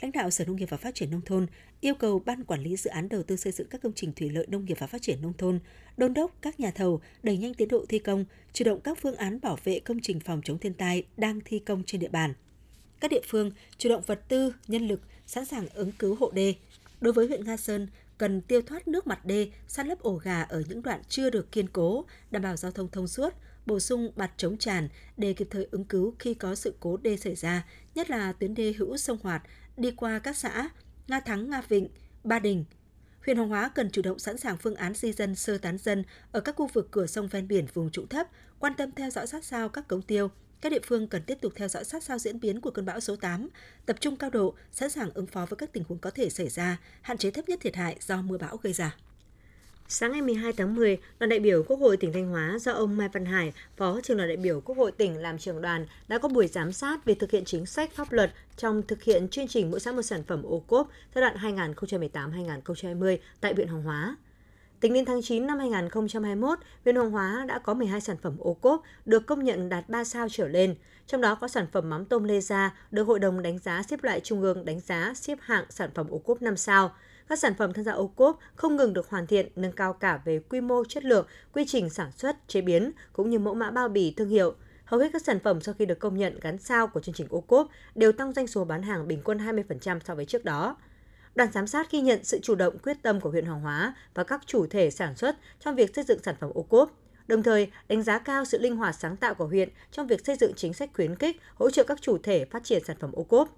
Lãnh 0.00 0.12
đạo 0.12 0.30
Sở 0.30 0.44
Nông 0.44 0.56
nghiệp 0.56 0.70
và 0.70 0.76
Phát 0.76 0.94
triển 0.94 1.10
Nông 1.10 1.20
thôn 1.20 1.46
yêu 1.80 1.94
cầu 1.94 2.18
Ban 2.18 2.44
Quản 2.44 2.62
lý 2.62 2.76
Dự 2.76 2.90
án 2.90 3.08
Đầu 3.08 3.22
tư 3.22 3.36
xây 3.36 3.52
dựng 3.52 3.68
các 3.70 3.82
công 3.82 3.92
trình 3.92 4.12
thủy 4.12 4.30
lợi 4.30 4.46
nông 4.48 4.64
nghiệp 4.64 4.76
và 4.78 4.86
phát 4.86 5.02
triển 5.02 5.22
nông 5.22 5.32
thôn, 5.38 5.60
đôn 5.96 6.14
đốc 6.14 6.42
các 6.42 6.60
nhà 6.60 6.70
thầu 6.70 7.00
đẩy 7.22 7.36
nhanh 7.36 7.54
tiến 7.54 7.68
độ 7.68 7.84
thi 7.88 7.98
công, 7.98 8.24
chủ 8.52 8.64
động 8.64 8.80
các 8.80 8.98
phương 9.00 9.16
án 9.16 9.40
bảo 9.42 9.58
vệ 9.64 9.80
công 9.80 10.00
trình 10.00 10.20
phòng 10.20 10.40
chống 10.44 10.58
thiên 10.58 10.74
tai 10.74 11.04
đang 11.16 11.40
thi 11.44 11.58
công 11.58 11.82
trên 11.86 12.00
địa 12.00 12.08
bàn. 12.08 12.34
Các 13.00 13.10
địa 13.10 13.20
phương 13.28 13.50
chủ 13.78 13.88
động 13.88 14.02
vật 14.06 14.20
tư, 14.28 14.52
nhân 14.66 14.88
lực, 14.88 15.00
sẵn 15.26 15.44
sàng 15.44 15.66
ứng 15.74 15.92
cứu 15.92 16.16
hộ 16.20 16.30
đê. 16.30 16.54
Đối 17.00 17.12
với 17.12 17.26
huyện 17.26 17.44
Nga 17.44 17.56
Sơn, 17.56 17.88
cần 18.18 18.40
tiêu 18.40 18.62
thoát 18.62 18.88
nước 18.88 19.06
mặt 19.06 19.24
đê, 19.24 19.50
san 19.68 19.86
lấp 19.86 19.98
ổ 20.00 20.16
gà 20.16 20.42
ở 20.42 20.62
những 20.68 20.82
đoạn 20.82 21.00
chưa 21.08 21.30
được 21.30 21.52
kiên 21.52 21.68
cố, 21.68 22.04
đảm 22.30 22.42
bảo 22.42 22.56
giao 22.56 22.72
thông 22.72 22.88
thông 22.88 23.08
suốt, 23.08 23.34
bổ 23.66 23.80
sung 23.80 24.10
bạt 24.16 24.30
chống 24.36 24.58
tràn 24.58 24.88
để 25.16 25.32
kịp 25.32 25.48
thời 25.50 25.68
ứng 25.70 25.84
cứu 25.84 26.14
khi 26.18 26.34
có 26.34 26.54
sự 26.54 26.74
cố 26.80 26.96
đê 26.96 27.16
xảy 27.16 27.34
ra, 27.34 27.66
nhất 27.94 28.10
là 28.10 28.32
tuyến 28.32 28.54
đê 28.54 28.72
hữu 28.72 28.96
sông 28.96 29.18
Hoạt 29.22 29.42
đi 29.76 29.90
qua 29.90 30.18
các 30.18 30.36
xã 30.36 30.68
Nga 31.08 31.20
Thắng, 31.20 31.50
Nga 31.50 31.62
Vịnh, 31.68 31.88
Ba 32.24 32.38
Đình. 32.38 32.64
Huyện 33.24 33.36
Hoàng 33.36 33.48
Hóa 33.48 33.70
cần 33.74 33.90
chủ 33.90 34.02
động 34.02 34.18
sẵn 34.18 34.38
sàng 34.38 34.56
phương 34.56 34.74
án 34.74 34.94
di 34.94 35.12
dân 35.12 35.34
sơ 35.34 35.58
tán 35.58 35.78
dân 35.78 36.04
ở 36.32 36.40
các 36.40 36.56
khu 36.56 36.66
vực 36.66 36.88
cửa 36.90 37.06
sông 37.06 37.28
ven 37.28 37.48
biển 37.48 37.66
vùng 37.74 37.90
trũng 37.90 38.08
thấp, 38.08 38.26
quan 38.58 38.74
tâm 38.76 38.90
theo 38.92 39.10
dõi 39.10 39.26
sát 39.26 39.44
sao 39.44 39.68
các 39.68 39.88
cống 39.88 40.02
tiêu, 40.02 40.30
các 40.64 40.70
địa 40.70 40.80
phương 40.84 41.06
cần 41.06 41.22
tiếp 41.22 41.38
tục 41.40 41.52
theo 41.56 41.68
dõi 41.68 41.84
sát 41.84 42.02
sao 42.02 42.18
diễn 42.18 42.40
biến 42.40 42.60
của 42.60 42.70
cơn 42.70 42.84
bão 42.84 43.00
số 43.00 43.16
8, 43.16 43.48
tập 43.86 43.96
trung 44.00 44.16
cao 44.16 44.30
độ, 44.30 44.54
sẵn 44.72 44.90
sàng 44.90 45.10
ứng 45.14 45.26
phó 45.26 45.46
với 45.46 45.56
các 45.56 45.72
tình 45.72 45.84
huống 45.88 45.98
có 45.98 46.10
thể 46.10 46.30
xảy 46.30 46.48
ra, 46.48 46.78
hạn 47.02 47.18
chế 47.18 47.30
thấp 47.30 47.48
nhất 47.48 47.60
thiệt 47.62 47.76
hại 47.76 47.96
do 48.00 48.22
mưa 48.22 48.38
bão 48.38 48.56
gây 48.56 48.72
ra. 48.72 48.96
Sáng 49.88 50.12
ngày 50.12 50.22
12 50.22 50.52
tháng 50.52 50.74
10, 50.74 50.98
đoàn 51.18 51.30
đại 51.30 51.38
biểu 51.38 51.62
Quốc 51.62 51.80
hội 51.80 51.96
tỉnh 51.96 52.12
Thanh 52.12 52.28
Hóa 52.28 52.58
do 52.60 52.72
ông 52.72 52.96
Mai 52.96 53.08
Văn 53.08 53.24
Hải, 53.24 53.52
Phó 53.76 54.00
trưởng 54.00 54.16
đoàn 54.16 54.28
đại 54.28 54.36
biểu 54.36 54.60
Quốc 54.60 54.78
hội 54.78 54.92
tỉnh 54.92 55.16
làm 55.16 55.38
trưởng 55.38 55.62
đoàn 55.62 55.86
đã 56.08 56.18
có 56.18 56.28
buổi 56.28 56.46
giám 56.46 56.72
sát 56.72 57.04
về 57.04 57.14
thực 57.14 57.30
hiện 57.30 57.44
chính 57.44 57.66
sách 57.66 57.92
pháp 57.92 58.12
luật 58.12 58.32
trong 58.56 58.82
thực 58.82 59.02
hiện 59.02 59.28
chương 59.28 59.48
trình 59.48 59.70
mỗi 59.70 59.80
xã 59.80 59.92
một 59.92 60.02
sản 60.02 60.22
phẩm 60.24 60.42
ô 60.42 60.60
cốp 60.66 60.88
giai 61.14 61.22
đoạn 61.22 61.56
2018-2020 61.56 63.16
tại 63.40 63.54
huyện 63.54 63.68
Hoàng 63.68 63.82
Hóa. 63.82 64.16
Tính 64.80 64.92
đến 64.92 65.04
tháng 65.04 65.22
9 65.22 65.46
năm 65.46 65.58
2021, 65.58 66.58
huyện 66.84 66.96
Hoàng 66.96 67.10
Hóa 67.10 67.44
đã 67.48 67.58
có 67.58 67.74
12 67.74 68.00
sản 68.00 68.16
phẩm 68.22 68.36
ô 68.38 68.54
cốp 68.54 68.82
được 69.04 69.26
công 69.26 69.44
nhận 69.44 69.68
đạt 69.68 69.88
3 69.88 70.04
sao 70.04 70.26
trở 70.30 70.48
lên, 70.48 70.74
trong 71.06 71.20
đó 71.20 71.34
có 71.34 71.48
sản 71.48 71.66
phẩm 71.72 71.90
mắm 71.90 72.04
tôm 72.04 72.24
Lê 72.24 72.40
Gia 72.40 72.76
được 72.90 73.02
Hội 73.02 73.18
đồng 73.18 73.42
đánh 73.42 73.58
giá 73.58 73.82
xếp 73.82 74.04
loại 74.04 74.20
Trung 74.20 74.42
ương 74.42 74.64
đánh 74.64 74.80
giá 74.80 75.12
xếp 75.16 75.38
hạng 75.40 75.64
sản 75.70 75.90
phẩm 75.94 76.06
ô 76.10 76.18
cốp 76.18 76.42
5 76.42 76.56
sao. 76.56 76.94
Các 77.28 77.38
sản 77.38 77.54
phẩm 77.58 77.72
tham 77.72 77.84
gia 77.84 77.92
ô 77.92 78.06
cốp 78.06 78.38
không 78.54 78.76
ngừng 78.76 78.92
được 78.92 79.08
hoàn 79.08 79.26
thiện, 79.26 79.48
nâng 79.56 79.72
cao 79.72 79.92
cả 79.92 80.20
về 80.24 80.38
quy 80.38 80.60
mô, 80.60 80.84
chất 80.84 81.04
lượng, 81.04 81.26
quy 81.52 81.64
trình 81.66 81.90
sản 81.90 82.12
xuất, 82.12 82.36
chế 82.48 82.60
biến 82.60 82.92
cũng 83.12 83.30
như 83.30 83.38
mẫu 83.38 83.54
mã 83.54 83.70
bao 83.70 83.88
bì 83.88 84.14
thương 84.16 84.28
hiệu. 84.28 84.54
Hầu 84.84 85.00
hết 85.00 85.12
các 85.12 85.22
sản 85.22 85.38
phẩm 85.44 85.60
sau 85.60 85.74
khi 85.78 85.86
được 85.86 85.98
công 85.98 86.18
nhận 86.18 86.40
gắn 86.40 86.58
sao 86.58 86.86
của 86.86 87.00
chương 87.00 87.14
trình 87.14 87.26
ô 87.30 87.40
cốp 87.40 87.68
đều 87.94 88.12
tăng 88.12 88.32
doanh 88.32 88.46
số 88.46 88.64
bán 88.64 88.82
hàng 88.82 89.08
bình 89.08 89.20
quân 89.24 89.38
20% 89.38 89.98
so 90.04 90.14
với 90.14 90.24
trước 90.24 90.44
đó. 90.44 90.76
Đoàn 91.34 91.52
giám 91.52 91.66
sát 91.66 91.90
ghi 91.90 92.00
nhận 92.00 92.24
sự 92.24 92.38
chủ 92.42 92.54
động 92.54 92.78
quyết 92.78 93.02
tâm 93.02 93.20
của 93.20 93.30
huyện 93.30 93.46
Hoàng 93.46 93.60
Hóa 93.60 93.94
và 94.14 94.24
các 94.24 94.40
chủ 94.46 94.66
thể 94.66 94.90
sản 94.90 95.16
xuất 95.16 95.36
trong 95.60 95.74
việc 95.74 95.94
xây 95.94 96.04
dựng 96.04 96.22
sản 96.22 96.34
phẩm 96.40 96.50
ô 96.54 96.62
cốp, 96.62 96.90
đồng 97.26 97.42
thời 97.42 97.70
đánh 97.88 98.02
giá 98.02 98.18
cao 98.18 98.44
sự 98.44 98.58
linh 98.58 98.76
hoạt 98.76 98.94
sáng 98.94 99.16
tạo 99.16 99.34
của 99.34 99.46
huyện 99.46 99.68
trong 99.90 100.06
việc 100.06 100.26
xây 100.26 100.36
dựng 100.36 100.52
chính 100.56 100.74
sách 100.74 100.90
khuyến 100.94 101.16
khích, 101.16 101.40
hỗ 101.54 101.70
trợ 101.70 101.84
các 101.84 102.02
chủ 102.02 102.18
thể 102.18 102.44
phát 102.44 102.64
triển 102.64 102.84
sản 102.84 102.96
phẩm 103.00 103.12
ô 103.12 103.22
cốp. 103.22 103.48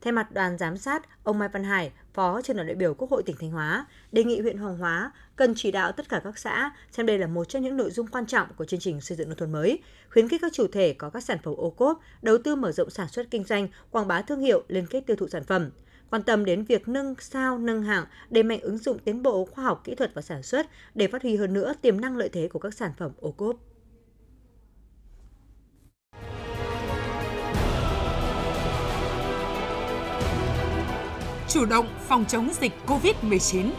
Thay 0.00 0.12
mặt 0.12 0.32
đoàn 0.32 0.58
giám 0.58 0.76
sát, 0.76 1.02
ông 1.24 1.38
Mai 1.38 1.48
Văn 1.48 1.64
Hải, 1.64 1.92
Phó 2.14 2.42
trưởng 2.42 2.56
đoàn 2.56 2.66
đại 2.66 2.76
biểu 2.76 2.94
Quốc 2.94 3.10
hội 3.10 3.22
tỉnh 3.22 3.36
Thanh 3.40 3.50
Hóa, 3.50 3.86
đề 4.12 4.24
nghị 4.24 4.40
huyện 4.40 4.58
Hoàng 4.58 4.78
Hóa 4.78 5.12
cần 5.36 5.54
chỉ 5.56 5.70
đạo 5.70 5.92
tất 5.92 6.08
cả 6.08 6.20
các 6.24 6.38
xã 6.38 6.70
xem 6.90 7.06
đây 7.06 7.18
là 7.18 7.26
một 7.26 7.48
trong 7.48 7.62
những 7.62 7.76
nội 7.76 7.90
dung 7.90 8.06
quan 8.06 8.26
trọng 8.26 8.48
của 8.56 8.64
chương 8.64 8.80
trình 8.80 9.00
xây 9.00 9.16
dựng 9.16 9.28
nông 9.28 9.38
thôn 9.38 9.52
mới, 9.52 9.82
khuyến 10.10 10.28
khích 10.28 10.40
các 10.42 10.52
chủ 10.52 10.66
thể 10.72 10.92
có 10.92 11.10
các 11.10 11.24
sản 11.24 11.38
phẩm 11.42 11.54
ô 11.56 11.70
cốp 11.70 12.00
đầu 12.22 12.38
tư 12.38 12.56
mở 12.56 12.72
rộng 12.72 12.90
sản 12.90 13.08
xuất 13.08 13.30
kinh 13.30 13.44
doanh, 13.44 13.68
quảng 13.90 14.08
bá 14.08 14.22
thương 14.22 14.40
hiệu, 14.40 14.62
liên 14.68 14.86
kết 14.86 15.06
tiêu 15.06 15.16
thụ 15.16 15.28
sản 15.28 15.44
phẩm 15.44 15.70
quan 16.10 16.22
tâm 16.22 16.44
đến 16.44 16.64
việc 16.64 16.88
nâng 16.88 17.14
sao, 17.20 17.58
nâng 17.58 17.82
hạng, 17.82 18.04
đẩy 18.30 18.42
mạnh 18.42 18.60
ứng 18.60 18.78
dụng 18.78 18.98
tiến 18.98 19.22
bộ 19.22 19.44
khoa 19.44 19.64
học 19.64 19.80
kỹ 19.84 19.94
thuật 19.94 20.14
và 20.14 20.22
sản 20.22 20.42
xuất 20.42 20.66
để 20.94 21.06
phát 21.06 21.22
huy 21.22 21.36
hơn 21.36 21.52
nữa 21.52 21.72
tiềm 21.82 22.00
năng 22.00 22.16
lợi 22.16 22.28
thế 22.28 22.48
của 22.48 22.58
các 22.58 22.74
sản 22.74 22.90
phẩm 22.98 23.12
ô 23.20 23.30
cốp. 23.30 23.56
Chủ 31.48 31.64
động 31.64 31.86
phòng 32.08 32.24
chống 32.28 32.50
dịch 32.60 32.72
COVID-19 32.86 33.70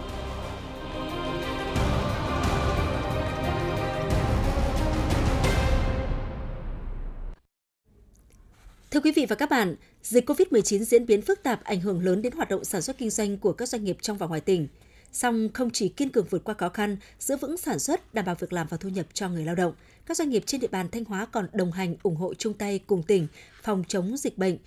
Thưa 8.99 9.03
quý 9.03 9.11
vị 9.11 9.25
và 9.25 9.35
các 9.35 9.49
bạn, 9.49 9.75
dịch 10.03 10.29
COVID-19 10.29 10.83
diễn 10.83 11.05
biến 11.05 11.21
phức 11.21 11.43
tạp 11.43 11.63
ảnh 11.63 11.81
hưởng 11.81 12.05
lớn 12.05 12.21
đến 12.21 12.33
hoạt 12.33 12.49
động 12.49 12.63
sản 12.63 12.81
xuất 12.81 12.97
kinh 12.97 13.09
doanh 13.09 13.37
của 13.37 13.53
các 13.53 13.69
doanh 13.69 13.83
nghiệp 13.83 13.97
trong 14.01 14.17
và 14.17 14.27
ngoài 14.27 14.41
tỉnh. 14.41 14.67
Song 15.11 15.49
không 15.53 15.69
chỉ 15.69 15.89
kiên 15.89 16.09
cường 16.09 16.25
vượt 16.29 16.43
qua 16.43 16.53
khó 16.53 16.69
khăn, 16.69 16.97
giữ 17.19 17.37
vững 17.37 17.57
sản 17.57 17.79
xuất, 17.79 18.13
đảm 18.13 18.25
bảo 18.25 18.35
việc 18.35 18.53
làm 18.53 18.67
và 18.67 18.77
thu 18.77 18.89
nhập 18.89 19.05
cho 19.13 19.29
người 19.29 19.45
lao 19.45 19.55
động, 19.55 19.73
các 20.05 20.17
doanh 20.17 20.29
nghiệp 20.29 20.43
trên 20.45 20.61
địa 20.61 20.67
bàn 20.67 20.89
Thanh 20.91 21.05
Hóa 21.05 21.25
còn 21.25 21.47
đồng 21.53 21.71
hành 21.71 21.95
ủng 22.03 22.15
hộ 22.15 22.33
chung 22.33 22.53
tay 22.53 22.79
cùng 22.87 23.03
tỉnh 23.03 23.27
phòng 23.61 23.83
chống 23.87 24.17
dịch 24.17 24.37
bệnh, 24.37 24.57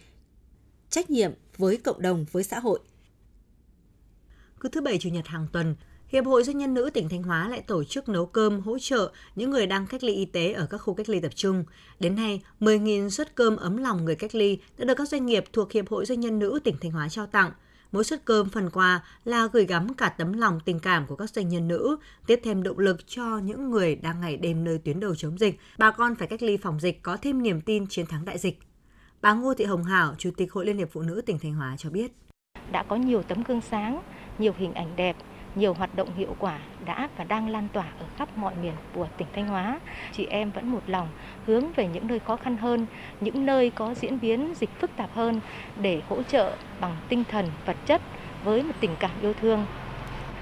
trách 0.90 1.10
nhiệm 1.10 1.32
với 1.56 1.76
cộng 1.76 2.02
đồng, 2.02 2.26
với 2.32 2.44
xã 2.44 2.58
hội. 2.58 2.80
Cứ 4.60 4.68
thứ 4.68 4.80
bảy 4.80 4.98
chủ 4.98 5.08
nhật 5.08 5.26
hàng 5.26 5.46
tuần, 5.52 5.74
Hiệp 6.12 6.26
hội 6.26 6.44
Doanh 6.44 6.58
nhân 6.58 6.74
nữ 6.74 6.90
tỉnh 6.94 7.08
Thanh 7.08 7.22
Hóa 7.22 7.48
lại 7.48 7.60
tổ 7.60 7.84
chức 7.84 8.08
nấu 8.08 8.26
cơm 8.26 8.60
hỗ 8.60 8.78
trợ 8.78 9.12
những 9.36 9.50
người 9.50 9.66
đang 9.66 9.86
cách 9.86 10.04
ly 10.04 10.14
y 10.14 10.24
tế 10.24 10.52
ở 10.52 10.66
các 10.70 10.78
khu 10.78 10.94
cách 10.94 11.08
ly 11.08 11.20
tập 11.20 11.32
trung. 11.34 11.64
Đến 12.00 12.16
nay, 12.16 12.42
10.000 12.60 13.08
suất 13.08 13.34
cơm 13.34 13.56
ấm 13.56 13.76
lòng 13.76 14.04
người 14.04 14.14
cách 14.14 14.34
ly 14.34 14.58
đã 14.78 14.84
được 14.84 14.94
các 14.94 15.08
doanh 15.08 15.26
nghiệp 15.26 15.44
thuộc 15.52 15.72
Hiệp 15.72 15.88
hội 15.88 16.06
Doanh 16.06 16.20
nhân 16.20 16.38
nữ 16.38 16.60
tỉnh 16.64 16.76
Thanh 16.80 16.90
Hóa 16.90 17.08
trao 17.08 17.26
tặng. 17.26 17.50
Mỗi 17.92 18.04
suất 18.04 18.24
cơm 18.24 18.48
phần 18.48 18.70
quà 18.70 19.04
là 19.24 19.48
gửi 19.52 19.66
gắm 19.66 19.94
cả 19.94 20.08
tấm 20.08 20.32
lòng 20.32 20.60
tình 20.64 20.80
cảm 20.80 21.06
của 21.06 21.16
các 21.16 21.30
doanh 21.30 21.48
nhân 21.48 21.68
nữ, 21.68 21.96
tiếp 22.26 22.40
thêm 22.42 22.62
động 22.62 22.78
lực 22.78 23.06
cho 23.06 23.38
những 23.38 23.70
người 23.70 23.96
đang 23.96 24.20
ngày 24.20 24.36
đêm 24.36 24.64
nơi 24.64 24.78
tuyến 24.78 25.00
đầu 25.00 25.14
chống 25.14 25.38
dịch. 25.38 25.58
Bà 25.78 25.90
con 25.90 26.14
phải 26.14 26.28
cách 26.28 26.42
ly 26.42 26.56
phòng 26.56 26.80
dịch 26.80 27.02
có 27.02 27.16
thêm 27.16 27.42
niềm 27.42 27.60
tin 27.60 27.86
chiến 27.86 28.06
thắng 28.06 28.24
đại 28.24 28.38
dịch. 28.38 28.58
Bà 29.22 29.32
Ngô 29.32 29.54
Thị 29.54 29.64
Hồng 29.64 29.84
Hảo, 29.84 30.14
Chủ 30.18 30.30
tịch 30.36 30.52
Hội 30.52 30.66
Liên 30.66 30.78
hiệp 30.78 30.88
Phụ 30.92 31.02
nữ 31.02 31.22
tỉnh 31.26 31.38
Thanh 31.38 31.54
Hóa 31.54 31.76
cho 31.78 31.90
biết. 31.90 32.12
Đã 32.72 32.82
có 32.82 32.96
nhiều 32.96 33.22
tấm 33.22 33.42
gương 33.48 33.60
sáng, 33.70 34.02
nhiều 34.38 34.52
hình 34.58 34.74
ảnh 34.74 34.96
đẹp 34.96 35.16
nhiều 35.54 35.74
hoạt 35.74 35.94
động 35.94 36.08
hiệu 36.16 36.36
quả 36.38 36.58
đã 36.84 37.08
và 37.16 37.24
đang 37.24 37.48
lan 37.48 37.68
tỏa 37.72 37.86
ở 37.98 38.06
khắp 38.16 38.28
mọi 38.36 38.54
miền 38.62 38.72
của 38.94 39.08
tỉnh 39.16 39.28
Thanh 39.32 39.48
Hóa. 39.48 39.80
Chị 40.12 40.26
em 40.26 40.50
vẫn 40.50 40.68
một 40.68 40.82
lòng 40.86 41.08
hướng 41.46 41.72
về 41.72 41.88
những 41.88 42.06
nơi 42.06 42.18
khó 42.18 42.36
khăn 42.36 42.56
hơn, 42.56 42.86
những 43.20 43.46
nơi 43.46 43.70
có 43.70 43.94
diễn 43.94 44.20
biến 44.20 44.54
dịch 44.54 44.70
phức 44.80 44.96
tạp 44.96 45.10
hơn 45.14 45.40
để 45.80 46.00
hỗ 46.08 46.22
trợ 46.22 46.52
bằng 46.80 46.96
tinh 47.08 47.24
thần, 47.30 47.46
vật 47.66 47.76
chất 47.86 48.02
với 48.44 48.62
một 48.62 48.74
tình 48.80 48.96
cảm 48.98 49.10
yêu 49.22 49.34
thương. 49.40 49.66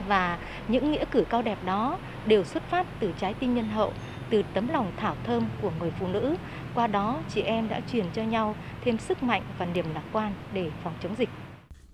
Và 0.08 0.38
những 0.68 0.92
nghĩa 0.92 1.04
cử 1.10 1.24
cao 1.30 1.42
đẹp 1.42 1.58
đó 1.64 1.98
đều 2.26 2.44
xuất 2.44 2.62
phát 2.62 2.86
từ 3.00 3.12
trái 3.18 3.34
tim 3.34 3.54
nhân 3.54 3.68
hậu, 3.68 3.92
từ 4.30 4.42
tấm 4.54 4.68
lòng 4.68 4.92
thảo 4.96 5.16
thơm 5.24 5.44
của 5.62 5.70
người 5.80 5.90
phụ 6.00 6.06
nữ. 6.06 6.36
Qua 6.74 6.86
đó, 6.86 7.18
chị 7.28 7.42
em 7.42 7.68
đã 7.68 7.80
truyền 7.92 8.04
cho 8.12 8.22
nhau 8.22 8.54
thêm 8.84 8.98
sức 8.98 9.22
mạnh 9.22 9.42
và 9.58 9.66
niềm 9.74 9.86
lạc 9.94 10.02
quan 10.12 10.32
để 10.52 10.70
phòng 10.84 10.94
chống 11.02 11.14
dịch. 11.18 11.28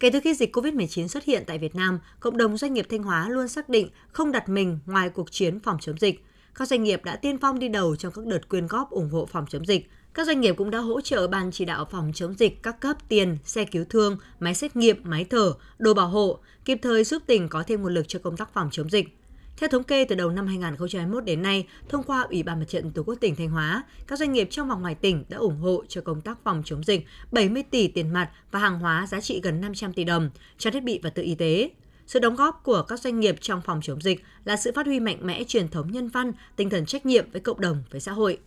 Kể 0.00 0.10
từ 0.10 0.20
khi 0.20 0.34
dịch 0.34 0.56
COVID-19 0.56 1.06
xuất 1.08 1.24
hiện 1.24 1.44
tại 1.46 1.58
Việt 1.58 1.74
Nam, 1.74 1.98
cộng 2.20 2.36
đồng 2.36 2.56
doanh 2.56 2.74
nghiệp 2.74 2.86
Thanh 2.90 3.02
Hóa 3.02 3.28
luôn 3.28 3.48
xác 3.48 3.68
định 3.68 3.88
không 4.12 4.32
đặt 4.32 4.48
mình 4.48 4.78
ngoài 4.86 5.08
cuộc 5.08 5.32
chiến 5.32 5.60
phòng 5.60 5.78
chống 5.80 5.98
dịch. 6.00 6.24
Các 6.54 6.68
doanh 6.68 6.82
nghiệp 6.82 7.04
đã 7.04 7.16
tiên 7.16 7.38
phong 7.38 7.58
đi 7.58 7.68
đầu 7.68 7.96
trong 7.96 8.12
các 8.12 8.26
đợt 8.26 8.48
quyên 8.48 8.66
góp 8.66 8.90
ủng 8.90 9.10
hộ 9.10 9.26
phòng 9.26 9.46
chống 9.48 9.66
dịch. 9.66 9.90
Các 10.14 10.26
doanh 10.26 10.40
nghiệp 10.40 10.54
cũng 10.58 10.70
đã 10.70 10.78
hỗ 10.78 11.00
trợ 11.00 11.26
ban 11.26 11.50
chỉ 11.52 11.64
đạo 11.64 11.84
phòng 11.90 12.12
chống 12.14 12.34
dịch 12.38 12.62
các 12.62 12.80
cấp 12.80 12.96
tiền, 13.08 13.38
xe 13.44 13.64
cứu 13.64 13.84
thương, 13.88 14.18
máy 14.40 14.54
xét 14.54 14.76
nghiệm, 14.76 14.96
máy 15.04 15.26
thở, 15.30 15.54
đồ 15.78 15.94
bảo 15.94 16.08
hộ, 16.08 16.38
kịp 16.64 16.78
thời 16.82 17.04
giúp 17.04 17.22
tỉnh 17.26 17.48
có 17.48 17.64
thêm 17.66 17.82
nguồn 17.82 17.94
lực 17.94 18.08
cho 18.08 18.18
công 18.18 18.36
tác 18.36 18.54
phòng 18.54 18.68
chống 18.72 18.90
dịch. 18.90 19.18
Theo 19.56 19.68
thống 19.68 19.84
kê 19.84 20.04
từ 20.04 20.14
đầu 20.14 20.30
năm 20.30 20.46
2021 20.46 21.24
đến 21.24 21.42
nay, 21.42 21.66
thông 21.88 22.02
qua 22.02 22.26
Ủy 22.30 22.42
ban 22.42 22.58
Mặt 22.58 22.64
trận 22.68 22.92
Tổ 22.92 23.02
quốc 23.02 23.14
tỉnh 23.20 23.36
Thanh 23.36 23.48
Hóa, 23.48 23.82
các 24.06 24.18
doanh 24.18 24.32
nghiệp 24.32 24.48
trong 24.50 24.68
và 24.68 24.74
ngoài 24.74 24.94
tỉnh 24.94 25.24
đã 25.28 25.38
ủng 25.38 25.56
hộ 25.56 25.84
cho 25.88 26.00
công 26.00 26.20
tác 26.20 26.38
phòng 26.44 26.62
chống 26.64 26.84
dịch 26.84 27.06
70 27.32 27.62
tỷ 27.70 27.88
tiền 27.88 28.12
mặt 28.12 28.30
và 28.50 28.58
hàng 28.58 28.78
hóa 28.78 29.06
giá 29.06 29.20
trị 29.20 29.40
gần 29.42 29.60
500 29.60 29.92
tỷ 29.92 30.04
đồng, 30.04 30.30
cho 30.58 30.70
thiết 30.70 30.82
bị 30.82 31.00
và 31.02 31.10
tự 31.10 31.22
y 31.22 31.34
tế. 31.34 31.70
Sự 32.06 32.18
đóng 32.18 32.36
góp 32.36 32.60
của 32.64 32.82
các 32.82 33.00
doanh 33.00 33.20
nghiệp 33.20 33.36
trong 33.40 33.60
phòng 33.60 33.80
chống 33.82 34.00
dịch 34.00 34.24
là 34.44 34.56
sự 34.56 34.72
phát 34.74 34.86
huy 34.86 35.00
mạnh 35.00 35.18
mẽ 35.20 35.44
truyền 35.44 35.68
thống 35.68 35.92
nhân 35.92 36.08
văn, 36.08 36.32
tinh 36.56 36.70
thần 36.70 36.86
trách 36.86 37.06
nhiệm 37.06 37.30
với 37.30 37.40
cộng 37.40 37.60
đồng, 37.60 37.82
với 37.90 38.00
xã 38.00 38.12
hội. 38.12 38.38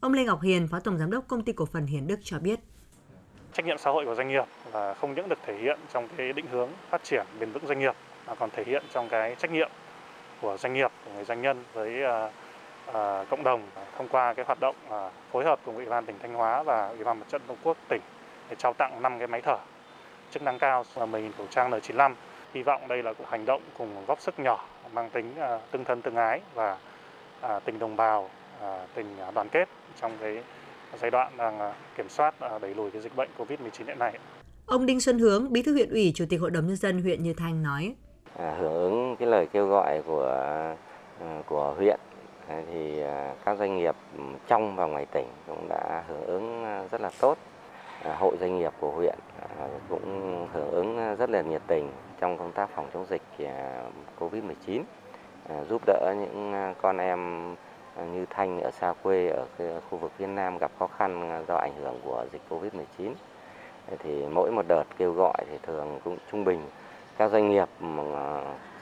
Ông 0.00 0.12
Lê 0.12 0.24
Ngọc 0.24 0.42
Hiền, 0.42 0.68
Phó 0.68 0.80
Tổng 0.80 0.98
Giám 0.98 1.10
đốc 1.10 1.28
Công 1.28 1.44
ty 1.44 1.52
Cổ 1.52 1.66
phần 1.66 1.86
Hiền 1.86 2.06
Đức 2.06 2.18
cho 2.22 2.38
biết. 2.38 2.60
Trách 3.52 3.66
nhiệm 3.66 3.78
xã 3.78 3.90
hội 3.90 4.04
của 4.04 4.14
doanh 4.14 4.28
nghiệp 4.28 4.44
là 4.72 4.94
không 4.94 5.14
những 5.14 5.28
được 5.28 5.38
thể 5.46 5.58
hiện 5.62 5.78
trong 5.92 6.08
cái 6.16 6.32
định 6.32 6.46
hướng 6.52 6.70
phát 6.90 7.04
triển 7.04 7.26
bền 7.40 7.52
vững 7.52 7.66
doanh 7.66 7.78
nghiệp 7.78 7.94
mà 8.26 8.34
còn 8.34 8.50
thể 8.56 8.64
hiện 8.66 8.82
trong 8.94 9.08
cái 9.08 9.36
trách 9.38 9.50
nhiệm 9.52 9.70
của 10.42 10.56
doanh 10.56 10.74
nghiệp, 10.74 10.90
của 11.04 11.10
người 11.14 11.24
doanh 11.24 11.42
nhân 11.42 11.64
với 11.72 12.02
uh, 12.02 12.30
uh, 12.88 13.28
cộng 13.30 13.42
đồng 13.42 13.62
thông 13.98 14.08
qua 14.08 14.34
cái 14.34 14.44
hoạt 14.44 14.60
động 14.60 14.76
uh, 14.88 15.12
phối 15.32 15.44
hợp 15.44 15.60
cùng 15.64 15.76
Ủy 15.76 15.86
ban 15.86 16.06
tỉnh 16.06 16.18
Thanh 16.22 16.34
Hóa 16.34 16.62
và 16.62 16.88
Ủy 16.88 17.04
ban 17.04 17.18
Mặt 17.18 17.26
trận 17.28 17.42
Tổ 17.46 17.54
quốc 17.62 17.76
tỉnh 17.88 18.00
để 18.50 18.56
trao 18.58 18.72
tặng 18.72 19.02
5 19.02 19.18
cái 19.18 19.28
máy 19.28 19.40
thở 19.40 19.58
chức 20.30 20.42
năng 20.42 20.58
cao 20.58 20.84
là 20.96 21.06
10.000 21.06 21.30
khẩu 21.38 21.46
trang 21.50 21.70
N95. 21.70 22.14
Hy 22.54 22.62
vọng 22.62 22.88
đây 22.88 23.02
là 23.02 23.12
cuộc 23.12 23.28
hành 23.28 23.46
động 23.46 23.62
cùng 23.78 24.04
góp 24.06 24.20
sức 24.20 24.38
nhỏ 24.38 24.68
mang 24.92 25.10
tính 25.10 25.34
uh, 25.38 25.60
tương 25.70 25.84
thân 25.84 26.02
tương 26.02 26.16
ái 26.16 26.40
và 26.54 26.78
uh, 27.46 27.64
tình 27.64 27.78
đồng 27.78 27.96
bào, 27.96 28.30
uh, 28.64 28.66
tình 28.94 29.06
đoàn 29.34 29.48
kết 29.48 29.68
trong 30.00 30.12
cái 30.20 30.42
giai 31.00 31.10
đoạn 31.10 31.32
đang 31.36 31.72
kiểm 31.96 32.08
soát 32.08 32.34
đẩy 32.62 32.74
lùi 32.74 32.90
cái 32.90 33.02
dịch 33.02 33.16
bệnh 33.16 33.28
COVID-19 33.38 33.86
hiện 33.86 33.98
nay. 33.98 34.18
Ông 34.66 34.86
Đinh 34.86 35.00
Xuân 35.00 35.18
Hướng, 35.18 35.52
Bí 35.52 35.62
thư 35.62 35.72
huyện 35.72 35.90
ủy, 35.90 36.12
Chủ 36.14 36.24
tịch 36.28 36.40
Hội 36.40 36.50
đồng 36.50 36.66
nhân 36.66 36.76
dân 36.76 37.02
huyện 37.02 37.22
Như 37.22 37.34
Thanh 37.36 37.62
nói: 37.62 37.94
À, 38.38 38.54
hưởng 38.58 38.74
ứng 38.74 39.16
cái 39.16 39.28
lời 39.28 39.46
kêu 39.52 39.66
gọi 39.66 40.02
của 40.06 40.26
à, 41.20 41.42
của 41.46 41.74
huyện. 41.76 42.00
Thì 42.70 43.02
à, 43.02 43.34
các 43.44 43.58
doanh 43.58 43.76
nghiệp 43.76 43.96
trong 44.46 44.76
và 44.76 44.86
ngoài 44.86 45.06
tỉnh 45.06 45.26
cũng 45.46 45.68
đã 45.68 46.04
hưởng 46.08 46.24
ứng 46.26 46.64
rất 46.90 47.00
là 47.00 47.10
tốt. 47.20 47.38
Hội 48.18 48.36
doanh 48.40 48.58
nghiệp 48.58 48.72
của 48.80 48.90
huyện 48.90 49.18
cũng 49.88 50.46
hưởng 50.52 50.70
ứng 50.70 51.16
rất 51.18 51.30
là 51.30 51.42
nhiệt 51.42 51.62
tình 51.66 51.90
trong 52.20 52.38
công 52.38 52.52
tác 52.52 52.70
phòng 52.74 52.88
chống 52.94 53.06
dịch 53.08 53.22
Covid-19, 54.20 54.82
giúp 55.68 55.82
đỡ 55.86 56.14
những 56.20 56.72
con 56.82 56.98
em 56.98 57.54
như 58.12 58.26
Thanh 58.30 58.60
ở 58.60 58.70
xa 58.70 58.94
quê 59.02 59.28
ở 59.28 59.46
khu 59.90 59.98
vực 59.98 60.12
phía 60.16 60.26
Nam 60.26 60.58
gặp 60.58 60.70
khó 60.78 60.86
khăn 60.86 61.42
do 61.48 61.56
ảnh 61.56 61.74
hưởng 61.82 62.00
của 62.04 62.26
dịch 62.32 62.42
Covid-19 62.50 63.12
thì 63.98 64.26
mỗi 64.30 64.50
một 64.50 64.64
đợt 64.68 64.84
kêu 64.98 65.12
gọi 65.12 65.44
thì 65.50 65.58
thường 65.62 66.00
cũng 66.04 66.16
trung 66.30 66.44
bình 66.44 66.60
các 67.22 67.32
doanh 67.32 67.50
nghiệp 67.50 67.68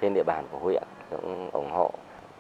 trên 0.01 0.15
địa 0.15 0.23
bàn 0.23 0.47
của 0.51 0.59
huyện 0.59 0.83
cũng 1.11 1.51
ủng 1.51 1.71
hộ 1.71 1.93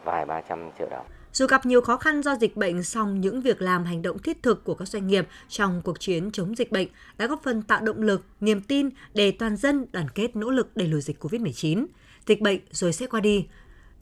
vài 0.05 0.27
ba 0.27 0.41
trăm 0.41 0.71
triệu 0.79 0.89
đồng. 0.91 1.07
Dù 1.33 1.47
gặp 1.47 1.67
nhiều 1.67 1.81
khó 1.81 1.97
khăn 1.97 2.23
do 2.23 2.37
dịch 2.37 2.57
bệnh, 2.57 2.83
song 2.83 3.21
những 3.21 3.41
việc 3.41 3.63
làm 3.63 3.85
hành 3.85 4.03
động 4.03 4.19
thiết 4.19 4.43
thực 4.43 4.65
của 4.65 4.75
các 4.75 4.89
doanh 4.89 5.07
nghiệp 5.07 5.29
trong 5.49 5.83
cuộc 5.85 6.01
chiến 6.01 6.31
chống 6.31 6.57
dịch 6.57 6.73
bệnh 6.73 6.89
đã 7.19 7.27
góp 7.27 7.43
phần 7.43 7.63
tạo 7.63 7.81
động 7.83 8.03
lực, 8.03 8.25
niềm 8.41 8.63
tin 8.63 8.89
để 9.15 9.31
toàn 9.31 9.57
dân 9.57 9.87
đoàn 9.93 10.07
kết 10.15 10.37
nỗ 10.37 10.51
lực 10.51 10.77
đẩy 10.77 10.89
lùi 10.89 11.01
dịch 11.01 11.25
COVID-19. 11.25 11.87
Dịch 12.27 12.41
bệnh 12.41 12.61
rồi 12.71 12.93
sẽ 12.93 13.07
qua 13.07 13.21
đi, 13.21 13.47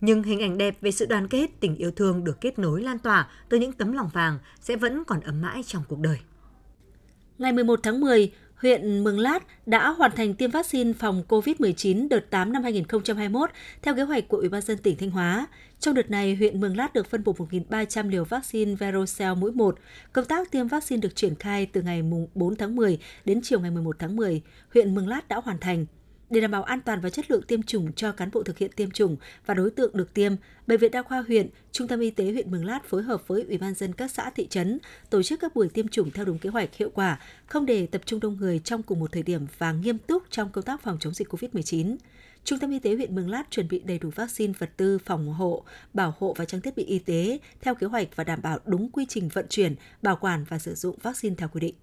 nhưng 0.01 0.23
hình 0.23 0.43
ảnh 0.43 0.59
đẹp 0.59 0.77
về 0.81 0.91
sự 0.91 1.07
đoàn 1.07 1.29
kết, 1.29 1.51
tình 1.61 1.77
yêu 1.77 1.91
thương 1.91 2.25
được 2.25 2.41
kết 2.41 2.59
nối 2.59 2.83
lan 2.83 2.99
tỏa 2.99 3.29
từ 3.49 3.59
những 3.59 3.73
tấm 3.73 3.93
lòng 3.93 4.09
vàng 4.13 4.39
sẽ 4.61 4.77
vẫn 4.77 5.05
còn 5.05 5.21
ấm 5.21 5.41
mãi 5.41 5.63
trong 5.67 5.83
cuộc 5.89 5.99
đời. 5.99 6.19
Ngày 7.39 7.53
11 7.53 7.81
tháng 7.83 8.01
10, 8.01 8.33
huyện 8.59 9.05
Mường 9.05 9.19
Lát 9.19 9.47
đã 9.67 9.89
hoàn 9.89 10.11
thành 10.11 10.35
tiêm 10.35 10.51
vaccine 10.51 10.93
phòng 10.93 11.23
COVID-19 11.29 12.09
đợt 12.09 12.31
8 12.31 12.53
năm 12.53 12.63
2021 12.63 13.51
theo 13.83 13.95
kế 13.95 14.03
hoạch 14.03 14.29
của 14.29 14.37
Ủy 14.37 14.49
ban 14.49 14.63
dân 14.63 14.79
tỉnh 14.79 14.97
Thanh 14.97 15.11
Hóa. 15.11 15.47
Trong 15.81 15.95
đợt 15.95 16.11
này, 16.11 16.35
huyện 16.35 16.61
Mường 16.61 16.77
Lát 16.77 16.95
được 16.95 17.11
phân 17.11 17.25
bổ 17.25 17.33
1.300 17.33 18.09
liều 18.09 18.25
vaccine 18.25 18.75
Verocell 18.75 19.35
mũi 19.35 19.53
1. 19.53 19.79
Công 20.13 20.25
tác 20.25 20.51
tiêm 20.51 20.69
vaccine 20.69 21.01
được 21.01 21.17
triển 21.17 21.35
khai 21.35 21.67
từ 21.67 21.83
ngày 21.83 22.03
4 22.35 22.57
tháng 22.57 22.77
10 22.77 22.99
đến 23.25 23.41
chiều 23.43 23.61
ngày 23.61 23.71
11 23.71 23.97
tháng 23.99 24.17
10. 24.17 24.43
Huyện 24.75 24.95
Mường 24.95 25.09
Lát 25.09 25.29
đã 25.29 25.41
hoàn 25.45 25.59
thành 25.59 25.87
để 26.31 26.41
đảm 26.41 26.51
bảo 26.51 26.63
an 26.63 26.81
toàn 26.81 27.01
và 27.01 27.11
chất 27.11 27.31
lượng 27.31 27.43
tiêm 27.43 27.63
chủng 27.63 27.93
cho 27.93 28.13
cán 28.13 28.31
bộ 28.33 28.43
thực 28.43 28.59
hiện 28.59 28.71
tiêm 28.77 28.91
chủng 28.91 29.17
và 29.47 29.55
đối 29.55 29.71
tượng 29.71 29.97
được 29.97 30.15
tiêm, 30.15 30.33
Bệnh 30.67 30.79
viện 30.79 30.91
Đa 30.91 31.03
khoa 31.03 31.23
huyện, 31.23 31.49
Trung 31.73 31.89
tâm 31.89 32.01
Y 32.01 32.11
tế 32.11 32.25
huyện 32.33 32.51
Mường 32.51 32.65
Lát 32.65 32.85
phối 32.85 33.03
hợp 33.03 33.29
với 33.29 33.45
Ủy 33.49 33.59
ban 33.59 33.75
dân 33.75 33.93
các 33.93 34.11
xã 34.11 34.31
thị 34.31 34.47
trấn 34.51 34.79
tổ 35.11 35.23
chức 35.23 35.41
các 35.41 35.55
buổi 35.55 35.69
tiêm 35.69 35.89
chủng 35.89 36.11
theo 36.11 36.25
đúng 36.25 36.39
kế 36.39 36.51
hoạch 36.51 36.75
hiệu 36.75 36.91
quả, 36.95 37.21
không 37.47 37.67
để 37.67 37.87
tập 37.87 38.03
trung 38.05 38.21
đông 38.21 38.37
người 38.37 38.59
trong 38.59 38.83
cùng 38.83 39.01
một 39.01 39.13
thời 39.13 39.23
điểm 39.23 39.47
và 39.59 39.73
nghiêm 39.73 39.99
túc 39.99 40.23
trong 40.31 40.51
công 40.53 40.65
tác 40.65 40.83
phòng 40.83 40.97
chống 41.01 41.15
dịch 41.15 41.29
COVID-19. 41.29 41.97
Trung 42.45 42.59
tâm 42.59 42.71
Y 42.71 42.79
tế 42.79 42.95
huyện 42.95 43.15
Mường 43.15 43.31
Lát 43.31 43.45
chuẩn 43.51 43.69
bị 43.69 43.79
đầy 43.79 43.99
đủ 43.99 44.11
vaccine, 44.15 44.53
vật 44.59 44.71
tư, 44.77 44.99
phòng 44.99 45.29
hộ, 45.29 45.65
bảo 45.95 46.15
hộ 46.19 46.35
và 46.39 46.45
trang 46.45 46.61
thiết 46.61 46.77
bị 46.77 46.85
y 46.85 46.99
tế 46.99 47.39
theo 47.61 47.75
kế 47.75 47.87
hoạch 47.87 48.09
và 48.17 48.25
đảm 48.25 48.43
bảo 48.43 48.59
đúng 48.67 48.91
quy 48.91 49.07
trình 49.09 49.29
vận 49.29 49.47
chuyển, 49.49 49.75
bảo 50.03 50.17
quản 50.17 50.45
và 50.49 50.59
sử 50.59 50.75
dụng 50.75 50.97
vaccine 51.03 51.35
theo 51.39 51.49
quy 51.49 51.61
định. 51.61 51.75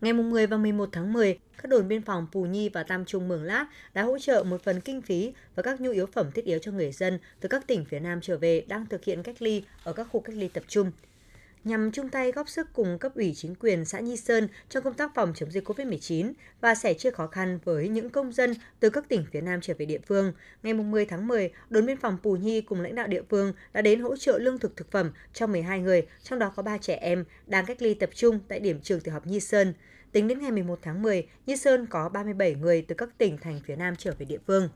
Ngày 0.00 0.12
10 0.12 0.46
và 0.46 0.56
11 0.56 0.88
tháng 0.92 1.12
10, 1.12 1.38
các 1.62 1.68
đồn 1.68 1.88
biên 1.88 2.02
phòng 2.02 2.26
Pù 2.32 2.46
Nhi 2.46 2.68
và 2.68 2.82
Tam 2.82 3.04
Trung 3.04 3.28
Mường 3.28 3.42
Lát 3.42 3.66
đã 3.94 4.02
hỗ 4.02 4.18
trợ 4.18 4.44
một 4.46 4.62
phần 4.62 4.80
kinh 4.80 5.02
phí 5.02 5.32
và 5.54 5.62
các 5.62 5.80
nhu 5.80 5.90
yếu 5.90 6.06
phẩm 6.06 6.30
thiết 6.32 6.44
yếu 6.44 6.58
cho 6.58 6.72
người 6.72 6.92
dân 6.92 7.18
từ 7.40 7.48
các 7.48 7.66
tỉnh 7.66 7.84
phía 7.84 8.00
Nam 8.00 8.20
trở 8.22 8.38
về 8.38 8.64
đang 8.68 8.86
thực 8.86 9.04
hiện 9.04 9.22
cách 9.22 9.42
ly 9.42 9.62
ở 9.84 9.92
các 9.92 10.04
khu 10.04 10.20
cách 10.20 10.36
ly 10.36 10.48
tập 10.48 10.64
trung 10.68 10.90
nhằm 11.66 11.90
chung 11.90 12.08
tay 12.08 12.32
góp 12.32 12.48
sức 12.48 12.68
cùng 12.72 12.98
cấp 12.98 13.14
ủy 13.14 13.32
chính 13.36 13.54
quyền 13.54 13.84
xã 13.84 14.00
Nhi 14.00 14.16
Sơn 14.16 14.48
trong 14.68 14.82
công 14.82 14.94
tác 14.94 15.14
phòng 15.14 15.32
chống 15.34 15.50
dịch 15.50 15.68
COVID-19 15.68 16.32
và 16.60 16.74
sẻ 16.74 16.94
chia 16.94 17.10
khó 17.10 17.26
khăn 17.26 17.58
với 17.64 17.88
những 17.88 18.10
công 18.10 18.32
dân 18.32 18.54
từ 18.80 18.90
các 18.90 19.08
tỉnh 19.08 19.24
phía 19.32 19.40
Nam 19.40 19.60
trở 19.60 19.74
về 19.78 19.86
địa 19.86 19.98
phương. 20.06 20.32
Ngày 20.62 20.74
10 20.74 21.06
tháng 21.06 21.26
10, 21.26 21.50
đồn 21.70 21.86
biên 21.86 21.96
phòng 21.96 22.18
Pù 22.22 22.36
Nhi 22.36 22.60
cùng 22.60 22.80
lãnh 22.80 22.94
đạo 22.94 23.06
địa 23.06 23.22
phương 23.30 23.52
đã 23.72 23.82
đến 23.82 24.00
hỗ 24.00 24.16
trợ 24.16 24.38
lương 24.38 24.58
thực 24.58 24.76
thực 24.76 24.90
phẩm 24.90 25.10
cho 25.32 25.46
12 25.46 25.80
người, 25.80 26.06
trong 26.22 26.38
đó 26.38 26.52
có 26.56 26.62
3 26.62 26.78
trẻ 26.78 26.94
em 26.94 27.24
đang 27.46 27.66
cách 27.66 27.82
ly 27.82 27.94
tập 27.94 28.10
trung 28.14 28.38
tại 28.48 28.60
điểm 28.60 28.80
trường 28.80 29.00
tiểu 29.00 29.14
học 29.14 29.26
Nhi 29.26 29.40
Sơn. 29.40 29.74
Tính 30.12 30.28
đến 30.28 30.38
ngày 30.38 30.50
11 30.50 30.78
tháng 30.82 31.02
10, 31.02 31.26
Nhi 31.46 31.56
Sơn 31.56 31.86
có 31.86 32.08
37 32.08 32.54
người 32.54 32.82
từ 32.88 32.94
các 32.94 33.18
tỉnh 33.18 33.38
thành 33.38 33.60
phía 33.66 33.76
Nam 33.76 33.96
trở 33.96 34.12
về 34.18 34.26
địa 34.26 34.38
phương. 34.46 34.68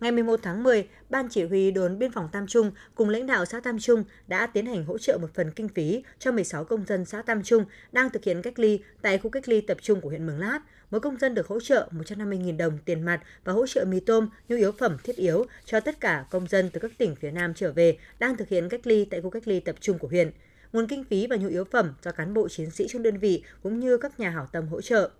Ngày 0.00 0.12
11 0.12 0.40
tháng 0.42 0.62
10, 0.62 0.88
Ban 1.10 1.28
Chỉ 1.28 1.44
huy 1.44 1.70
đồn 1.70 1.98
biên 1.98 2.12
phòng 2.12 2.28
Tam 2.32 2.46
Trung 2.46 2.70
cùng 2.94 3.08
lãnh 3.08 3.26
đạo 3.26 3.44
xã 3.44 3.60
Tam 3.60 3.78
Trung 3.78 4.04
đã 4.26 4.46
tiến 4.46 4.66
hành 4.66 4.84
hỗ 4.84 4.98
trợ 4.98 5.18
một 5.20 5.34
phần 5.34 5.50
kinh 5.50 5.68
phí 5.68 6.04
cho 6.18 6.32
16 6.32 6.64
công 6.64 6.86
dân 6.86 7.04
xã 7.04 7.22
Tam 7.22 7.42
Trung 7.42 7.64
đang 7.92 8.10
thực 8.10 8.24
hiện 8.24 8.42
cách 8.42 8.58
ly 8.58 8.80
tại 9.02 9.18
khu 9.18 9.30
cách 9.30 9.48
ly 9.48 9.60
tập 9.60 9.76
trung 9.82 10.00
của 10.00 10.08
huyện 10.08 10.26
Mường 10.26 10.38
Lát. 10.38 10.60
Mỗi 10.90 11.00
công 11.00 11.16
dân 11.16 11.34
được 11.34 11.46
hỗ 11.46 11.60
trợ 11.60 11.88
150.000 11.92 12.56
đồng 12.56 12.78
tiền 12.84 13.02
mặt 13.02 13.20
và 13.44 13.52
hỗ 13.52 13.66
trợ 13.66 13.84
mì 13.84 14.00
tôm, 14.00 14.28
nhu 14.48 14.56
yếu 14.56 14.72
phẩm 14.72 14.96
thiết 15.04 15.16
yếu 15.16 15.44
cho 15.64 15.80
tất 15.80 16.00
cả 16.00 16.26
công 16.30 16.48
dân 16.48 16.70
từ 16.72 16.80
các 16.80 16.92
tỉnh 16.98 17.14
phía 17.16 17.30
Nam 17.30 17.54
trở 17.54 17.72
về 17.72 17.98
đang 18.18 18.36
thực 18.36 18.48
hiện 18.48 18.68
cách 18.68 18.86
ly 18.86 19.04
tại 19.04 19.20
khu 19.20 19.30
cách 19.30 19.48
ly 19.48 19.60
tập 19.60 19.76
trung 19.80 19.98
của 19.98 20.08
huyện. 20.08 20.30
Nguồn 20.72 20.86
kinh 20.86 21.04
phí 21.04 21.26
và 21.26 21.36
nhu 21.36 21.48
yếu 21.48 21.64
phẩm 21.64 21.92
do 22.02 22.12
cán 22.12 22.34
bộ 22.34 22.48
chiến 22.48 22.70
sĩ 22.70 22.86
trong 22.88 23.02
đơn 23.02 23.18
vị 23.18 23.42
cũng 23.62 23.80
như 23.80 23.98
các 23.98 24.20
nhà 24.20 24.30
hảo 24.30 24.48
tâm 24.52 24.68
hỗ 24.68 24.80
trợ. 24.80 25.10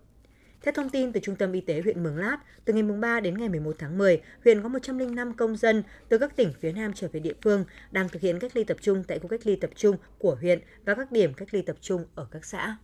Theo 0.66 0.72
thông 0.72 0.90
tin 0.90 1.12
từ 1.12 1.20
Trung 1.20 1.36
tâm 1.36 1.52
Y 1.52 1.60
tế 1.60 1.80
huyện 1.80 2.02
Mường 2.02 2.16
Lát, 2.16 2.36
từ 2.64 2.72
ngày 2.72 2.82
3 2.82 3.20
đến 3.20 3.38
ngày 3.38 3.48
11 3.48 3.76
tháng 3.78 3.98
10, 3.98 4.20
huyện 4.44 4.62
có 4.62 4.68
105 4.68 5.34
công 5.34 5.56
dân 5.56 5.82
từ 6.08 6.18
các 6.18 6.36
tỉnh 6.36 6.52
phía 6.60 6.72
Nam 6.72 6.92
trở 6.94 7.08
về 7.12 7.20
địa 7.20 7.34
phương 7.42 7.64
đang 7.90 8.08
thực 8.08 8.22
hiện 8.22 8.38
cách 8.38 8.56
ly 8.56 8.64
tập 8.64 8.76
trung 8.80 9.04
tại 9.08 9.18
khu 9.18 9.28
cách 9.28 9.40
ly 9.44 9.56
tập 9.56 9.70
trung 9.76 9.96
của 10.18 10.36
huyện 10.40 10.60
và 10.84 10.94
các 10.94 11.12
điểm 11.12 11.34
cách 11.34 11.48
ly 11.52 11.62
tập 11.62 11.76
trung 11.80 12.04
ở 12.14 12.26
các 12.30 12.44
xã. 12.44 12.76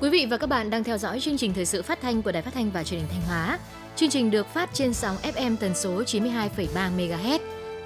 Quý 0.00 0.10
vị 0.10 0.26
và 0.30 0.36
các 0.36 0.46
bạn 0.46 0.70
đang 0.70 0.84
theo 0.84 0.98
dõi 0.98 1.20
chương 1.20 1.36
trình 1.36 1.52
thời 1.54 1.66
sự 1.66 1.82
phát 1.82 2.00
thanh 2.00 2.22
của 2.22 2.32
Đài 2.32 2.42
Phát 2.42 2.54
thanh 2.54 2.70
và 2.70 2.84
Truyền 2.84 3.00
hình 3.00 3.08
Thanh 3.12 3.22
Hóa. 3.22 3.58
Chương 3.96 4.10
trình 4.10 4.30
được 4.30 4.46
phát 4.46 4.70
trên 4.72 4.94
sóng 4.94 5.16
FM 5.16 5.56
tần 5.56 5.74
số 5.74 6.02
92,3 6.02 6.96
MHz. 6.96 7.38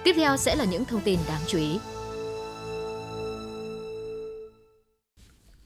Tiếp 0.04 0.12
theo 0.16 0.36
sẽ 0.36 0.56
là 0.56 0.64
những 0.64 0.84
thông 0.84 1.00
tin 1.00 1.18
đáng 1.28 1.42
chú 1.46 1.58
ý. 1.58 1.78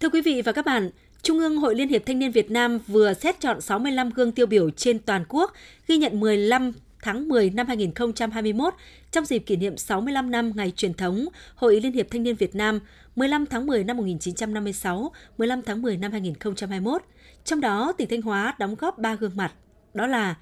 Thưa 0.00 0.08
quý 0.08 0.22
vị 0.22 0.42
và 0.42 0.52
các 0.52 0.64
bạn, 0.66 0.90
Trung 1.22 1.38
ương 1.38 1.56
Hội 1.56 1.74
Liên 1.74 1.88
hiệp 1.88 2.06
Thanh 2.06 2.18
niên 2.18 2.30
Việt 2.30 2.50
Nam 2.50 2.78
vừa 2.86 3.14
xét 3.14 3.40
chọn 3.40 3.60
65 3.60 4.10
gương 4.10 4.32
tiêu 4.32 4.46
biểu 4.46 4.70
trên 4.70 4.98
toàn 4.98 5.24
quốc, 5.28 5.52
ghi 5.88 5.96
nhận 5.96 6.20
15 6.20 6.72
tháng 7.02 7.28
10 7.28 7.50
năm 7.50 7.66
2021 7.66 8.74
trong 9.10 9.24
dịp 9.24 9.38
kỷ 9.38 9.56
niệm 9.56 9.76
65 9.76 10.30
năm 10.30 10.52
ngày 10.56 10.70
truyền 10.70 10.94
thống 10.94 11.28
Hội 11.54 11.80
Liên 11.80 11.92
hiệp 11.92 12.10
Thanh 12.10 12.22
niên 12.22 12.36
Việt 12.36 12.54
Nam 12.54 12.80
15 13.16 13.46
tháng 13.46 13.66
10 13.66 13.84
năm 13.84 13.96
1956, 13.96 15.12
15 15.38 15.62
tháng 15.62 15.82
10 15.82 15.96
năm 15.96 16.12
2021. 16.12 17.02
Trong 17.44 17.60
đó, 17.60 17.92
tỉnh 17.98 18.08
Thanh 18.08 18.22
Hóa 18.22 18.54
đóng 18.58 18.74
góp 18.74 18.98
3 18.98 19.14
gương 19.14 19.36
mặt, 19.36 19.52
đó 19.94 20.06
là 20.06 20.34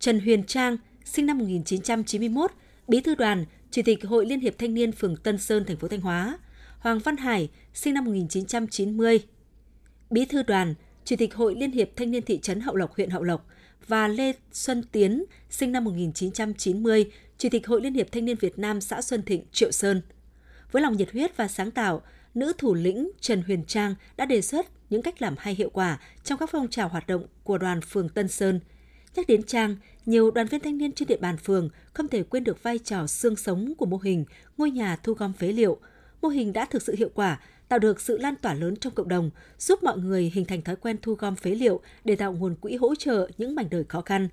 Trần 0.00 0.20
Huyền 0.20 0.44
Trang, 0.44 0.76
sinh 1.04 1.26
năm 1.26 1.38
1991, 1.38 2.50
Bí 2.88 3.00
thư 3.00 3.14
đoàn, 3.14 3.44
Chủ 3.70 3.82
tịch 3.84 4.04
Hội 4.04 4.26
Liên 4.26 4.40
hiệp 4.40 4.58
Thanh 4.58 4.74
niên 4.74 4.92
phường 4.92 5.16
Tân 5.16 5.38
Sơn, 5.38 5.64
thành 5.64 5.76
phố 5.76 5.88
Thanh 5.88 6.00
Hóa, 6.00 6.38
Hoàng 6.78 6.98
Văn 6.98 7.16
Hải, 7.16 7.48
sinh 7.74 7.94
năm 7.94 8.04
1990, 8.04 9.20
Bí 10.10 10.24
thư 10.24 10.42
đoàn, 10.42 10.74
Chủ 11.04 11.16
tịch 11.16 11.34
Hội 11.34 11.54
Liên 11.54 11.72
hiệp 11.72 11.88
Thanh 11.96 12.10
niên 12.10 12.22
thị 12.22 12.38
trấn 12.42 12.60
Hậu 12.60 12.76
Lộc, 12.76 12.96
huyện 12.96 13.10
Hậu 13.10 13.22
Lộc 13.22 13.46
và 13.86 14.08
Lê 14.08 14.32
Xuân 14.52 14.82
Tiến, 14.92 15.24
sinh 15.50 15.72
năm 15.72 15.84
1990, 15.84 17.10
Chủ 17.38 17.48
tịch 17.52 17.66
Hội 17.66 17.80
Liên 17.80 17.94
hiệp 17.94 18.12
Thanh 18.12 18.24
niên 18.24 18.36
Việt 18.36 18.58
Nam 18.58 18.80
xã 18.80 19.02
Xuân 19.02 19.22
Thịnh, 19.22 19.44
Triệu 19.52 19.70
Sơn. 19.70 20.02
Với 20.72 20.82
lòng 20.82 20.96
nhiệt 20.96 21.12
huyết 21.12 21.36
và 21.36 21.48
sáng 21.48 21.70
tạo, 21.70 22.02
nữ 22.34 22.52
thủ 22.58 22.74
lĩnh 22.74 23.10
Trần 23.20 23.42
Huyền 23.42 23.64
Trang 23.64 23.94
đã 24.16 24.24
đề 24.24 24.40
xuất 24.40 24.66
những 24.90 25.02
cách 25.02 25.22
làm 25.22 25.34
hay 25.38 25.54
hiệu 25.54 25.70
quả 25.70 26.00
trong 26.24 26.38
các 26.38 26.50
phong 26.52 26.68
trào 26.68 26.88
hoạt 26.88 27.06
động 27.06 27.26
của 27.44 27.58
đoàn 27.58 27.80
phường 27.80 28.08
Tân 28.08 28.28
Sơn. 28.28 28.60
Nhắc 29.16 29.26
đến 29.26 29.42
Trang, 29.42 29.76
nhiều 30.06 30.30
đoàn 30.30 30.46
viên 30.46 30.60
thanh 30.60 30.78
niên 30.78 30.92
trên 30.92 31.08
địa 31.08 31.16
bàn 31.16 31.36
phường 31.36 31.68
không 31.92 32.08
thể 32.08 32.22
quên 32.22 32.44
được 32.44 32.62
vai 32.62 32.78
trò 32.78 33.06
xương 33.06 33.36
sống 33.36 33.74
của 33.78 33.86
mô 33.86 33.96
hình 33.96 34.24
ngôi 34.56 34.70
nhà 34.70 34.96
thu 34.96 35.12
gom 35.12 35.32
phế 35.32 35.52
liệu. 35.52 35.78
Mô 36.22 36.28
hình 36.28 36.52
đã 36.52 36.64
thực 36.64 36.82
sự 36.82 36.94
hiệu 36.98 37.10
quả, 37.14 37.40
tạo 37.70 37.78
được 37.78 38.00
sự 38.00 38.18
lan 38.18 38.34
tỏa 38.36 38.54
lớn 38.54 38.76
trong 38.76 38.94
cộng 38.94 39.08
đồng, 39.08 39.30
giúp 39.58 39.82
mọi 39.82 39.98
người 39.98 40.30
hình 40.34 40.44
thành 40.44 40.62
thói 40.62 40.76
quen 40.76 40.96
thu 41.02 41.14
gom 41.14 41.36
phế 41.36 41.50
liệu 41.50 41.80
để 42.04 42.16
tạo 42.16 42.32
nguồn 42.32 42.54
quỹ 42.54 42.76
hỗ 42.76 42.94
trợ 42.94 43.30
những 43.38 43.54
mảnh 43.54 43.66
đời 43.70 43.84
khó 43.88 44.00
khăn. 44.00 44.28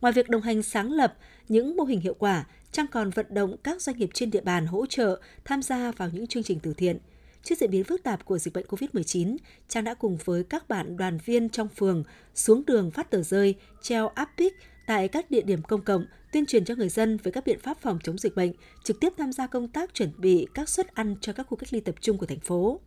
Ngoài 0.00 0.12
việc 0.12 0.28
đồng 0.28 0.42
hành 0.42 0.62
sáng 0.62 0.92
lập 0.92 1.14
những 1.48 1.76
mô 1.76 1.84
hình 1.84 2.00
hiệu 2.00 2.14
quả, 2.14 2.46
Trang 2.72 2.86
còn 2.86 3.10
vận 3.10 3.26
động 3.28 3.56
các 3.62 3.82
doanh 3.82 3.98
nghiệp 3.98 4.10
trên 4.14 4.30
địa 4.30 4.40
bàn 4.40 4.66
hỗ 4.66 4.86
trợ 4.86 5.20
tham 5.44 5.62
gia 5.62 5.92
vào 5.92 6.10
những 6.12 6.26
chương 6.26 6.42
trình 6.42 6.58
từ 6.62 6.74
thiện. 6.74 6.98
Trước 7.42 7.58
diễn 7.58 7.70
biến 7.70 7.84
phức 7.84 8.02
tạp 8.02 8.24
của 8.24 8.38
dịch 8.38 8.54
bệnh 8.54 8.66
COVID-19, 8.66 9.36
Trang 9.68 9.84
đã 9.84 9.94
cùng 9.94 10.18
với 10.24 10.44
các 10.44 10.68
bạn 10.68 10.96
đoàn 10.96 11.18
viên 11.24 11.48
trong 11.48 11.68
phường 11.68 12.04
xuống 12.34 12.62
đường 12.66 12.90
phát 12.90 13.10
tờ 13.10 13.22
rơi, 13.22 13.54
treo 13.82 14.08
áp 14.08 14.30
pic 14.36 14.52
tại 14.86 15.08
các 15.08 15.30
địa 15.30 15.42
điểm 15.42 15.62
công 15.62 15.82
cộng, 15.82 16.06
tuyên 16.34 16.46
truyền 16.46 16.64
cho 16.64 16.74
người 16.74 16.88
dân 16.88 17.16
về 17.16 17.32
các 17.32 17.46
biện 17.46 17.58
pháp 17.58 17.78
phòng 17.80 17.98
chống 18.02 18.18
dịch 18.18 18.36
bệnh, 18.36 18.52
trực 18.84 19.00
tiếp 19.00 19.12
tham 19.16 19.32
gia 19.32 19.46
công 19.46 19.68
tác 19.68 19.94
chuẩn 19.94 20.12
bị 20.18 20.46
các 20.54 20.68
suất 20.68 20.94
ăn 20.94 21.16
cho 21.20 21.32
các 21.32 21.46
khu 21.46 21.56
cách 21.56 21.72
ly 21.72 21.80
tập 21.80 21.94
trung 22.00 22.18
của 22.18 22.26
thành 22.26 22.40
phố. 22.40 22.80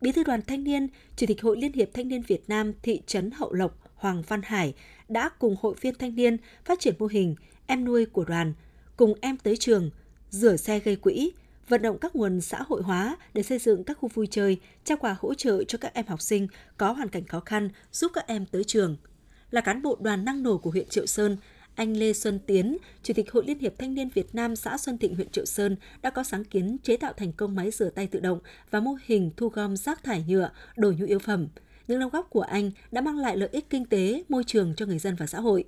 Bí 0.00 0.12
thư 0.12 0.24
đoàn 0.24 0.40
thanh 0.46 0.64
niên, 0.64 0.88
Chủ 1.16 1.26
tịch 1.26 1.42
Hội 1.42 1.56
Liên 1.60 1.72
hiệp 1.72 1.88
Thanh 1.94 2.08
niên 2.08 2.22
Việt 2.22 2.48
Nam 2.48 2.72
thị 2.82 3.00
trấn 3.06 3.30
Hậu 3.30 3.52
Lộc 3.52 3.78
Hoàng 3.94 4.22
Văn 4.28 4.40
Hải 4.44 4.74
đã 5.08 5.28
cùng 5.28 5.56
hội 5.60 5.74
viên 5.80 5.94
thanh 5.94 6.14
niên 6.14 6.36
phát 6.64 6.80
triển 6.80 6.94
mô 6.98 7.06
hình 7.06 7.34
em 7.66 7.84
nuôi 7.84 8.06
của 8.06 8.24
đoàn, 8.24 8.54
cùng 8.96 9.14
em 9.20 9.36
tới 9.36 9.56
trường, 9.56 9.90
rửa 10.30 10.56
xe 10.56 10.78
gây 10.78 10.96
quỹ, 10.96 11.32
vận 11.68 11.82
động 11.82 11.98
các 11.98 12.16
nguồn 12.16 12.40
xã 12.40 12.62
hội 12.62 12.82
hóa 12.82 13.16
để 13.34 13.42
xây 13.42 13.58
dựng 13.58 13.84
các 13.84 13.98
khu 13.98 14.08
vui 14.08 14.26
chơi, 14.30 14.60
trao 14.84 14.96
quà 14.96 15.16
hỗ 15.20 15.34
trợ 15.34 15.64
cho 15.64 15.78
các 15.78 15.94
em 15.94 16.06
học 16.06 16.22
sinh 16.22 16.48
có 16.76 16.92
hoàn 16.92 17.08
cảnh 17.08 17.26
khó 17.26 17.40
khăn, 17.40 17.68
giúp 17.92 18.12
các 18.14 18.26
em 18.26 18.46
tới 18.46 18.64
trường– 18.64 18.96
là 19.50 19.60
cán 19.60 19.82
bộ 19.82 19.98
đoàn 20.00 20.24
năng 20.24 20.42
nổ 20.42 20.58
của 20.58 20.70
huyện 20.70 20.88
Triệu 20.88 21.06
Sơn, 21.06 21.36
anh 21.78 21.96
Lê 21.96 22.12
Xuân 22.12 22.38
Tiến, 22.46 22.76
Chủ 23.02 23.14
tịch 23.14 23.32
Hội 23.32 23.44
Liên 23.46 23.58
hiệp 23.58 23.78
Thanh 23.78 23.94
niên 23.94 24.08
Việt 24.08 24.34
Nam 24.34 24.56
xã 24.56 24.78
Xuân 24.78 24.98
Thịnh, 24.98 25.14
huyện 25.14 25.30
Triệu 25.30 25.44
Sơn 25.44 25.76
đã 26.02 26.10
có 26.10 26.22
sáng 26.22 26.44
kiến 26.44 26.76
chế 26.82 26.96
tạo 26.96 27.12
thành 27.12 27.32
công 27.32 27.54
máy 27.54 27.70
rửa 27.70 27.90
tay 27.90 28.06
tự 28.06 28.20
động 28.20 28.38
và 28.70 28.80
mô 28.80 28.96
hình 29.04 29.30
thu 29.36 29.48
gom 29.48 29.76
rác 29.76 30.04
thải 30.04 30.24
nhựa, 30.28 30.50
đồ 30.76 30.92
nhu 30.98 31.06
yếu 31.06 31.18
phẩm. 31.18 31.48
Những 31.88 32.00
đóng 32.00 32.10
góp 32.10 32.30
của 32.30 32.40
anh 32.40 32.70
đã 32.90 33.00
mang 33.00 33.18
lại 33.18 33.36
lợi 33.36 33.48
ích 33.52 33.70
kinh 33.70 33.84
tế, 33.84 34.24
môi 34.28 34.44
trường 34.46 34.74
cho 34.76 34.86
người 34.86 34.98
dân 34.98 35.14
và 35.14 35.26
xã 35.26 35.40
hội. 35.40 35.64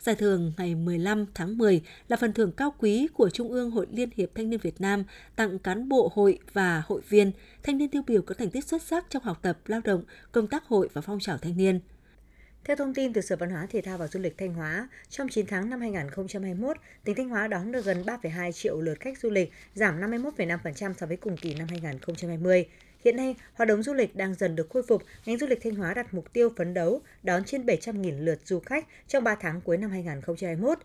Giải 0.00 0.14
thưởng 0.14 0.52
ngày 0.56 0.74
15 0.74 1.26
tháng 1.34 1.58
10 1.58 1.82
là 2.08 2.16
phần 2.16 2.32
thưởng 2.32 2.52
cao 2.52 2.74
quý 2.78 3.06
của 3.14 3.30
Trung 3.30 3.48
ương 3.48 3.70
Hội 3.70 3.86
Liên 3.90 4.08
hiệp 4.16 4.30
Thanh 4.34 4.50
niên 4.50 4.60
Việt 4.60 4.80
Nam 4.80 5.04
tặng 5.36 5.58
cán 5.58 5.88
bộ 5.88 6.12
hội 6.14 6.38
và 6.52 6.82
hội 6.86 7.00
viên, 7.08 7.32
thanh 7.62 7.78
niên 7.78 7.88
tiêu 7.88 8.02
biểu 8.06 8.22
có 8.22 8.34
thành 8.34 8.50
tích 8.50 8.64
xuất 8.64 8.82
sắc 8.82 9.06
trong 9.10 9.22
học 9.22 9.38
tập, 9.42 9.58
lao 9.66 9.80
động, 9.84 10.04
công 10.32 10.46
tác 10.46 10.64
hội 10.64 10.88
và 10.92 11.00
phong 11.00 11.20
trào 11.20 11.38
thanh 11.38 11.56
niên. 11.56 11.80
Theo 12.64 12.76
thông 12.76 12.94
tin 12.94 13.12
từ 13.12 13.20
Sở 13.20 13.36
Văn 13.36 13.50
hóa 13.50 13.66
Thể 13.70 13.80
thao 13.80 13.98
và 13.98 14.06
Du 14.06 14.20
lịch 14.20 14.38
Thanh 14.38 14.54
Hóa, 14.54 14.88
trong 15.08 15.28
9 15.28 15.46
tháng 15.46 15.70
năm 15.70 15.80
2021, 15.80 16.76
tỉnh 17.04 17.14
Thanh 17.14 17.28
Hóa 17.28 17.46
đón 17.46 17.72
được 17.72 17.84
gần 17.84 18.02
3,2 18.02 18.52
triệu 18.52 18.80
lượt 18.80 19.00
khách 19.00 19.18
du 19.18 19.30
lịch, 19.30 19.52
giảm 19.74 20.00
51,5% 20.00 20.92
so 20.92 21.06
với 21.06 21.16
cùng 21.16 21.36
kỳ 21.36 21.54
năm 21.54 21.68
2020. 21.70 22.68
Hiện 23.04 23.16
nay, 23.16 23.36
hoạt 23.54 23.68
động 23.68 23.82
du 23.82 23.94
lịch 23.94 24.16
đang 24.16 24.34
dần 24.34 24.56
được 24.56 24.70
khôi 24.70 24.82
phục, 24.88 25.02
ngành 25.26 25.38
du 25.38 25.46
lịch 25.46 25.62
Thanh 25.62 25.74
Hóa 25.74 25.94
đặt 25.94 26.14
mục 26.14 26.32
tiêu 26.32 26.52
phấn 26.56 26.74
đấu 26.74 27.02
đón 27.22 27.44
trên 27.44 27.66
700.000 27.66 28.24
lượt 28.24 28.38
du 28.44 28.60
khách 28.60 28.86
trong 29.08 29.24
3 29.24 29.34
tháng 29.34 29.60
cuối 29.60 29.76
năm 29.76 29.90
2021. 29.90 30.78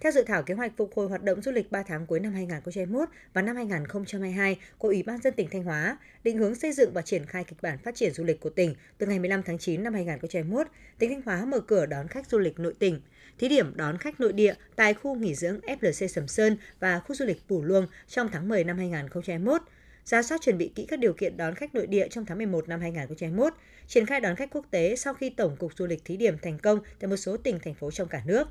Theo 0.00 0.12
dự 0.12 0.22
thảo 0.22 0.42
kế 0.42 0.54
hoạch 0.54 0.72
phục 0.76 0.94
hồi 0.94 1.08
hoạt 1.08 1.22
động 1.22 1.42
du 1.42 1.52
lịch 1.52 1.70
3 1.70 1.82
tháng 1.82 2.06
cuối 2.06 2.20
năm 2.20 2.32
2021 2.32 3.08
và 3.32 3.42
năm 3.42 3.56
2022 3.56 4.58
của 4.78 4.88
Ủy 4.88 5.02
ban 5.02 5.20
dân 5.22 5.34
tỉnh 5.34 5.48
Thanh 5.50 5.62
Hóa, 5.62 5.98
định 6.24 6.38
hướng 6.38 6.54
xây 6.54 6.72
dựng 6.72 6.92
và 6.94 7.02
triển 7.02 7.26
khai 7.26 7.44
kịch 7.44 7.62
bản 7.62 7.78
phát 7.78 7.94
triển 7.94 8.12
du 8.12 8.24
lịch 8.24 8.40
của 8.40 8.50
tỉnh 8.50 8.74
từ 8.98 9.06
ngày 9.06 9.18
15 9.18 9.42
tháng 9.42 9.58
9 9.58 9.82
năm 9.82 9.94
2021, 9.94 10.66
tỉnh 10.98 11.10
Thanh 11.10 11.22
Hóa 11.22 11.44
mở 11.44 11.60
cửa 11.60 11.86
đón 11.86 12.08
khách 12.08 12.26
du 12.26 12.38
lịch 12.38 12.58
nội 12.58 12.74
tỉnh. 12.78 13.00
Thí 13.38 13.48
điểm 13.48 13.72
đón 13.76 13.98
khách 13.98 14.20
nội 14.20 14.32
địa 14.32 14.54
tại 14.76 14.94
khu 14.94 15.14
nghỉ 15.14 15.34
dưỡng 15.34 15.60
FLC 15.60 16.06
Sầm 16.06 16.28
Sơn 16.28 16.56
và 16.80 17.00
khu 17.00 17.14
du 17.14 17.24
lịch 17.24 17.42
Pù 17.48 17.62
Luông 17.62 17.86
trong 18.08 18.28
tháng 18.32 18.48
10 18.48 18.64
năm 18.64 18.78
2021 18.78 19.62
ra 20.04 20.22
soát 20.22 20.40
chuẩn 20.40 20.58
bị 20.58 20.72
kỹ 20.74 20.86
các 20.88 20.98
điều 20.98 21.12
kiện 21.12 21.36
đón 21.36 21.54
khách 21.54 21.74
nội 21.74 21.86
địa 21.86 22.08
trong 22.08 22.26
tháng 22.26 22.38
11 22.38 22.68
năm 22.68 22.80
2021, 22.80 23.52
triển 23.86 24.06
khai 24.06 24.20
đón 24.20 24.36
khách 24.36 24.50
quốc 24.50 24.66
tế 24.70 24.96
sau 24.96 25.14
khi 25.14 25.30
Tổng 25.30 25.56
cục 25.56 25.72
Du 25.76 25.86
lịch 25.86 26.04
thí 26.04 26.16
điểm 26.16 26.36
thành 26.42 26.58
công 26.58 26.80
tại 27.00 27.08
một 27.08 27.16
số 27.16 27.36
tỉnh, 27.36 27.58
thành 27.64 27.74
phố 27.74 27.90
trong 27.90 28.08
cả 28.08 28.22
nước. 28.26 28.48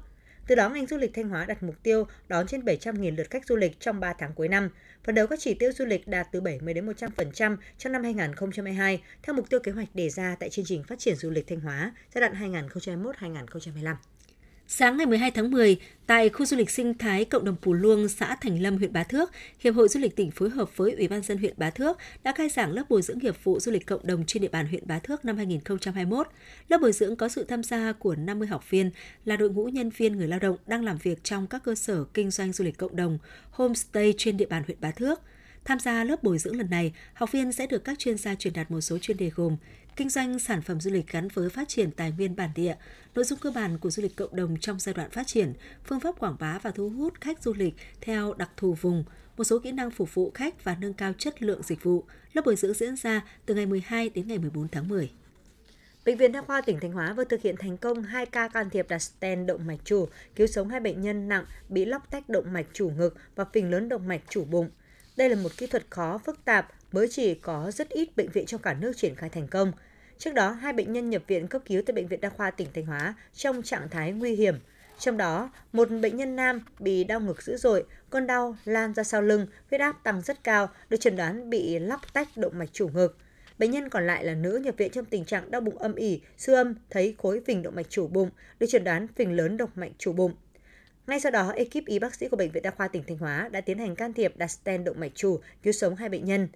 Từ 0.48 0.56
đó, 0.56 0.70
ngành 0.70 0.88
du 0.88 0.98
lịch 0.98 1.14
Thanh 1.14 1.30
Hóa 1.30 1.46
đặt 1.46 1.64
mục 1.64 1.76
tiêu 1.84 2.08
đón 2.28 2.48
trên 2.48 2.62
700.000 2.62 3.16
lượt 3.16 3.30
khách 3.30 3.46
du 3.46 3.56
lịch 3.56 3.80
trong 3.80 4.00
3 4.00 4.14
tháng 4.14 4.34
cuối 4.34 4.48
năm, 4.48 4.70
phấn 5.04 5.16
đấu 5.16 5.28
các 5.28 5.40
chỉ 5.40 5.54
tiêu 5.54 5.72
du 5.76 5.86
lịch 5.86 6.08
đạt 6.08 6.28
từ 6.32 6.42
70 6.42 6.74
đến 6.74 6.88
100% 6.88 7.58
trong 7.78 7.94
năm 7.94 8.04
2022 8.04 9.02
theo 9.24 9.36
mục 9.36 9.50
tiêu 9.50 9.60
kế 9.60 9.72
hoạch 9.72 9.96
đề 9.96 10.10
ra 10.10 10.36
tại 10.40 10.50
chương 10.50 10.66
trình 10.66 10.84
phát 10.84 11.00
triển 11.00 11.16
du 11.16 11.30
lịch 11.30 11.48
Thanh 11.48 11.60
Hóa 11.60 11.94
giai 12.16 12.22
đoạn 12.22 12.54
2021-2025. 12.54 13.96
Sáng 14.68 14.98
ngày 14.98 15.06
12 15.06 15.32
tháng 15.32 15.52
10, 15.52 15.78
tại 16.08 16.30
khu 16.30 16.46
du 16.46 16.58
lịch 16.58 16.70
sinh 16.70 16.98
thái 16.98 17.26
cộng 17.26 17.46
đồng 17.46 17.56
Pù 17.62 17.74
Luông, 17.74 18.08
xã 18.08 18.36
Thành 18.42 18.62
Lâm, 18.62 18.78
huyện 18.78 18.94
Bá 18.94 19.04
Thước, 19.04 19.32
Hiệp 19.60 19.76
hội 19.76 19.88
Du 19.88 20.00
lịch 20.00 20.16
tỉnh 20.16 20.32
phối 20.32 20.50
hợp 20.50 20.78
với 20.78 20.92
Ủy 20.92 21.08
ban 21.08 21.22
dân 21.22 21.38
huyện 21.38 21.54
Bá 21.58 21.70
Thước 21.70 21.98
đã 22.24 22.32
khai 22.32 22.50
giảng 22.50 22.72
lớp 22.72 22.84
bồi 22.90 23.02
dưỡng 23.02 23.20
nghiệp 23.20 23.36
vụ 23.44 23.60
du 23.60 23.72
lịch 23.72 23.86
cộng 23.86 24.08
đồng 24.08 24.24
trên 24.28 24.42
địa 24.42 24.50
bàn 24.52 24.68
huyện 24.68 24.88
Bá 24.88 25.00
Thước 25.00 25.26
năm 25.26 25.38
2021. 25.38 26.28
Lớp 26.70 26.78
bồi 26.82 26.92
dưỡng 26.92 27.16
có 27.16 27.30
sự 27.30 27.44
tham 27.44 27.64
gia 27.64 27.92
của 27.92 28.16
50 28.16 28.48
học 28.48 28.70
viên 28.70 28.92
là 29.26 29.38
đội 29.38 29.50
ngũ 29.50 29.66
nhân 29.66 29.90
viên 29.90 30.18
người 30.18 30.28
lao 30.28 30.40
động 30.40 30.58
đang 30.68 30.86
làm 30.86 30.98
việc 30.98 31.24
trong 31.24 31.48
các 31.48 31.64
cơ 31.64 31.76
sở 31.76 32.04
kinh 32.14 32.32
doanh 32.32 32.54
du 32.54 32.66
lịch 32.66 32.78
cộng 32.78 32.96
đồng, 32.96 33.18
homestay 33.52 34.14
trên 34.18 34.38
địa 34.38 34.46
bàn 34.46 34.64
huyện 34.68 34.78
Bá 34.82 34.92
Thước. 34.92 35.22
Tham 35.66 35.80
gia 35.80 36.04
lớp 36.04 36.24
bồi 36.24 36.38
dưỡng 36.38 36.58
lần 36.58 36.70
này, 36.70 36.94
học 37.14 37.32
viên 37.32 37.52
sẽ 37.52 37.68
được 37.68 37.84
các 37.84 38.00
chuyên 38.00 38.18
gia 38.18 38.36
truyền 38.36 38.54
đạt 38.54 38.72
một 38.72 38.82
số 38.82 38.98
chuyên 38.98 39.18
đề 39.18 39.32
gồm 39.36 39.58
kinh 39.96 40.10
doanh 40.10 40.40
sản 40.40 40.62
phẩm 40.62 40.82
du 40.82 40.92
lịch 40.92 41.12
gắn 41.12 41.28
với 41.28 41.50
phát 41.50 41.68
triển 41.68 41.92
tài 41.92 42.12
nguyên 42.12 42.36
bản 42.36 42.50
địa, 42.56 42.76
nội 43.16 43.26
dung 43.26 43.40
cơ 43.40 43.52
bản 43.52 43.78
của 43.78 43.90
du 43.90 44.04
lịch 44.04 44.16
cộng 44.16 44.36
đồng 44.36 44.58
trong 44.60 44.80
giai 44.80 44.94
đoạn 44.94 45.10
phát 45.10 45.28
triển, 45.28 45.54
phương 45.84 46.00
pháp 46.00 46.20
quảng 46.20 46.36
bá 46.40 46.60
và 46.60 46.72
thu 46.72 46.90
hút 46.90 47.22
khách 47.22 47.44
du 47.44 47.54
lịch 47.54 47.74
theo 48.02 48.34
đặc 48.34 48.50
thù 48.58 48.74
vùng, 48.74 49.04
một 49.38 49.44
số 49.44 49.60
kỹ 49.60 49.72
năng 49.72 49.92
phục 49.92 50.16
vụ 50.16 50.32
khách 50.34 50.64
và 50.64 50.78
nâng 50.82 50.94
cao 50.94 51.14
chất 51.18 51.42
lượng 51.42 51.62
dịch 51.64 51.84
vụ. 51.84 52.04
Lớp 52.34 52.46
bồi 52.46 52.56
dưỡng 52.56 52.74
diễn 52.74 52.96
ra 52.96 53.22
từ 53.46 53.56
ngày 53.56 53.66
12 53.66 54.10
đến 54.10 54.28
ngày 54.28 54.38
14 54.38 54.68
tháng 54.68 54.88
10. 54.88 55.12
Bệnh 56.06 56.18
viện 56.18 56.32
Đa 56.32 56.42
khoa 56.42 56.62
tỉnh 56.62 56.80
Thanh 56.80 56.92
Hóa 56.92 57.14
vừa 57.14 57.24
thực 57.24 57.42
hiện 57.42 57.56
thành 57.60 57.78
công 57.78 58.04
2 58.04 58.26
ca 58.26 58.48
can 58.48 58.70
thiệp 58.70 58.90
đặt 58.90 59.00
stent 59.00 59.48
động 59.48 59.68
mạch 59.68 59.80
chủ, 59.84 60.08
cứu 60.36 60.48
sống 60.48 60.70
hai 60.70 60.80
bệnh 60.80 61.02
nhân 61.02 61.30
nặng 61.30 61.46
bị 61.70 61.86
lóc 61.86 62.12
tách 62.12 62.30
động 62.30 62.54
mạch 62.54 62.68
chủ 62.74 62.90
ngực 62.90 63.16
và 63.36 63.46
phình 63.54 63.72
lớn 63.72 63.90
động 63.90 64.08
mạch 64.08 64.22
chủ 64.30 64.46
bụng. 64.46 64.70
Đây 65.18 65.30
là 65.30 65.36
một 65.36 65.58
kỹ 65.58 65.68
thuật 65.68 65.84
khó, 65.90 66.18
phức 66.18 66.46
tạp, 66.46 66.68
mới 66.92 67.08
chỉ 67.12 67.36
có 67.36 67.72
rất 67.72 67.90
ít 67.90 68.18
bệnh 68.18 68.30
viện 68.30 68.46
trong 68.46 68.62
cả 68.62 68.74
nước 68.74 68.98
triển 68.98 69.16
khai 69.16 69.30
thành 69.30 69.48
công. 69.48 69.72
Trước 70.18 70.34
đó, 70.34 70.52
hai 70.52 70.74
bệnh 70.74 70.94
nhân 70.94 71.10
nhập 71.10 71.22
viện 71.28 71.48
cấp 71.48 71.62
cứu 71.66 71.82
tại 71.86 71.94
Bệnh 71.94 72.08
viện 72.08 72.22
Đa 72.22 72.30
khoa 72.30 72.52
tỉnh 72.52 72.68
Thanh 72.74 72.86
Hóa 72.86 73.16
trong 73.34 73.64
trạng 73.64 73.90
thái 73.90 74.12
nguy 74.12 74.36
hiểm. 74.36 74.56
Trong 75.00 75.18
đó, 75.18 75.52
một 75.74 75.90
bệnh 76.02 76.18
nhân 76.18 76.36
nam 76.36 76.62
bị 76.80 77.04
đau 77.04 77.20
ngực 77.20 77.42
dữ 77.42 77.58
dội, 77.58 77.86
cơn 78.10 78.28
đau 78.28 78.56
lan 78.66 78.94
ra 78.94 79.04
sau 79.04 79.22
lưng, 79.22 79.48
huyết 79.70 79.82
áp 79.82 80.04
tăng 80.04 80.22
rất 80.22 80.44
cao, 80.44 80.70
được 80.90 80.98
chẩn 80.98 81.16
đoán 81.16 81.50
bị 81.50 81.80
lóc 81.80 82.14
tách 82.14 82.28
động 82.36 82.60
mạch 82.60 82.70
chủ 82.74 82.88
ngực. 82.88 83.18
Bệnh 83.60 83.72
nhân 83.72 83.90
còn 83.90 84.08
lại 84.08 84.26
là 84.26 84.34
nữ 84.34 84.62
nhập 84.64 84.76
viện 84.78 84.92
trong 84.92 85.06
tình 85.06 85.26
trạng 85.26 85.52
đau 85.52 85.62
bụng 85.62 85.78
âm 85.78 85.96
ỉ, 85.96 86.22
siêu 86.38 86.56
âm 86.56 86.76
thấy 86.90 87.16
khối 87.18 87.42
phình 87.46 87.62
động 87.62 87.76
mạch 87.76 87.90
chủ 87.90 88.08
bụng, 88.08 88.30
được 88.60 88.68
chẩn 88.70 88.84
đoán 88.84 89.08
phình 89.08 89.36
lớn 89.36 89.58
động 89.58 89.70
mạch 89.76 89.92
chủ 89.98 90.14
bụng. 90.14 90.34
Ngay 91.08 91.20
sau 91.20 91.32
đó, 91.32 91.54
ekip 91.56 91.86
y 91.86 92.00
bác 92.00 92.16
sĩ 92.16 92.28
của 92.28 92.38
Bệnh 92.38 92.52
viện 92.52 92.64
Đa 92.64 92.72
khoa 92.72 92.88
tỉnh 92.88 93.04
Thanh 93.08 93.18
Hóa 93.18 93.50
đã 93.52 93.62
tiến 93.62 93.78
hành 93.78 93.96
can 93.96 94.14
thiệp 94.14 94.38
đặt 94.38 94.48
stent 94.48 94.86
động 94.86 95.00
mạch 95.00 95.12
chủ, 95.16 95.40
cứu 95.64 95.74
sống 95.74 95.96
hai 95.96 96.10
bệnh 96.10 96.26
nhân. 96.26 96.48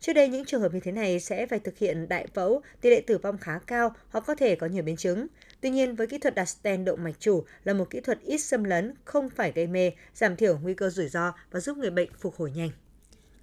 Trước 0.00 0.12
đây 0.12 0.28
những 0.28 0.44
trường 0.44 0.60
hợp 0.60 0.74
như 0.74 0.80
thế 0.80 0.92
này 0.92 1.20
sẽ 1.20 1.46
phải 1.46 1.58
thực 1.58 1.78
hiện 1.78 2.08
đại 2.08 2.26
phẫu, 2.34 2.62
tỷ 2.80 2.90
lệ 2.90 3.00
tử 3.00 3.18
vong 3.18 3.38
khá 3.38 3.58
cao 3.66 3.94
hoặc 4.08 4.24
có 4.26 4.34
thể 4.34 4.56
có 4.56 4.66
nhiều 4.66 4.82
biến 4.82 4.96
chứng. 4.96 5.26
Tuy 5.60 5.70
nhiên, 5.70 5.94
với 5.94 6.06
kỹ 6.06 6.18
thuật 6.18 6.34
đặt 6.34 6.44
stent 6.44 6.86
động 6.86 7.04
mạch 7.04 7.20
chủ 7.20 7.44
là 7.64 7.72
một 7.72 7.90
kỹ 7.90 8.00
thuật 8.00 8.20
ít 8.20 8.38
xâm 8.38 8.64
lấn, 8.64 8.94
không 9.04 9.30
phải 9.30 9.52
gây 9.52 9.66
mê, 9.66 9.92
giảm 10.14 10.36
thiểu 10.36 10.58
nguy 10.58 10.74
cơ 10.74 10.90
rủi 10.90 11.08
ro 11.08 11.32
và 11.50 11.60
giúp 11.60 11.76
người 11.76 11.90
bệnh 11.90 12.10
phục 12.20 12.34
hồi 12.36 12.50
nhanh. 12.50 12.70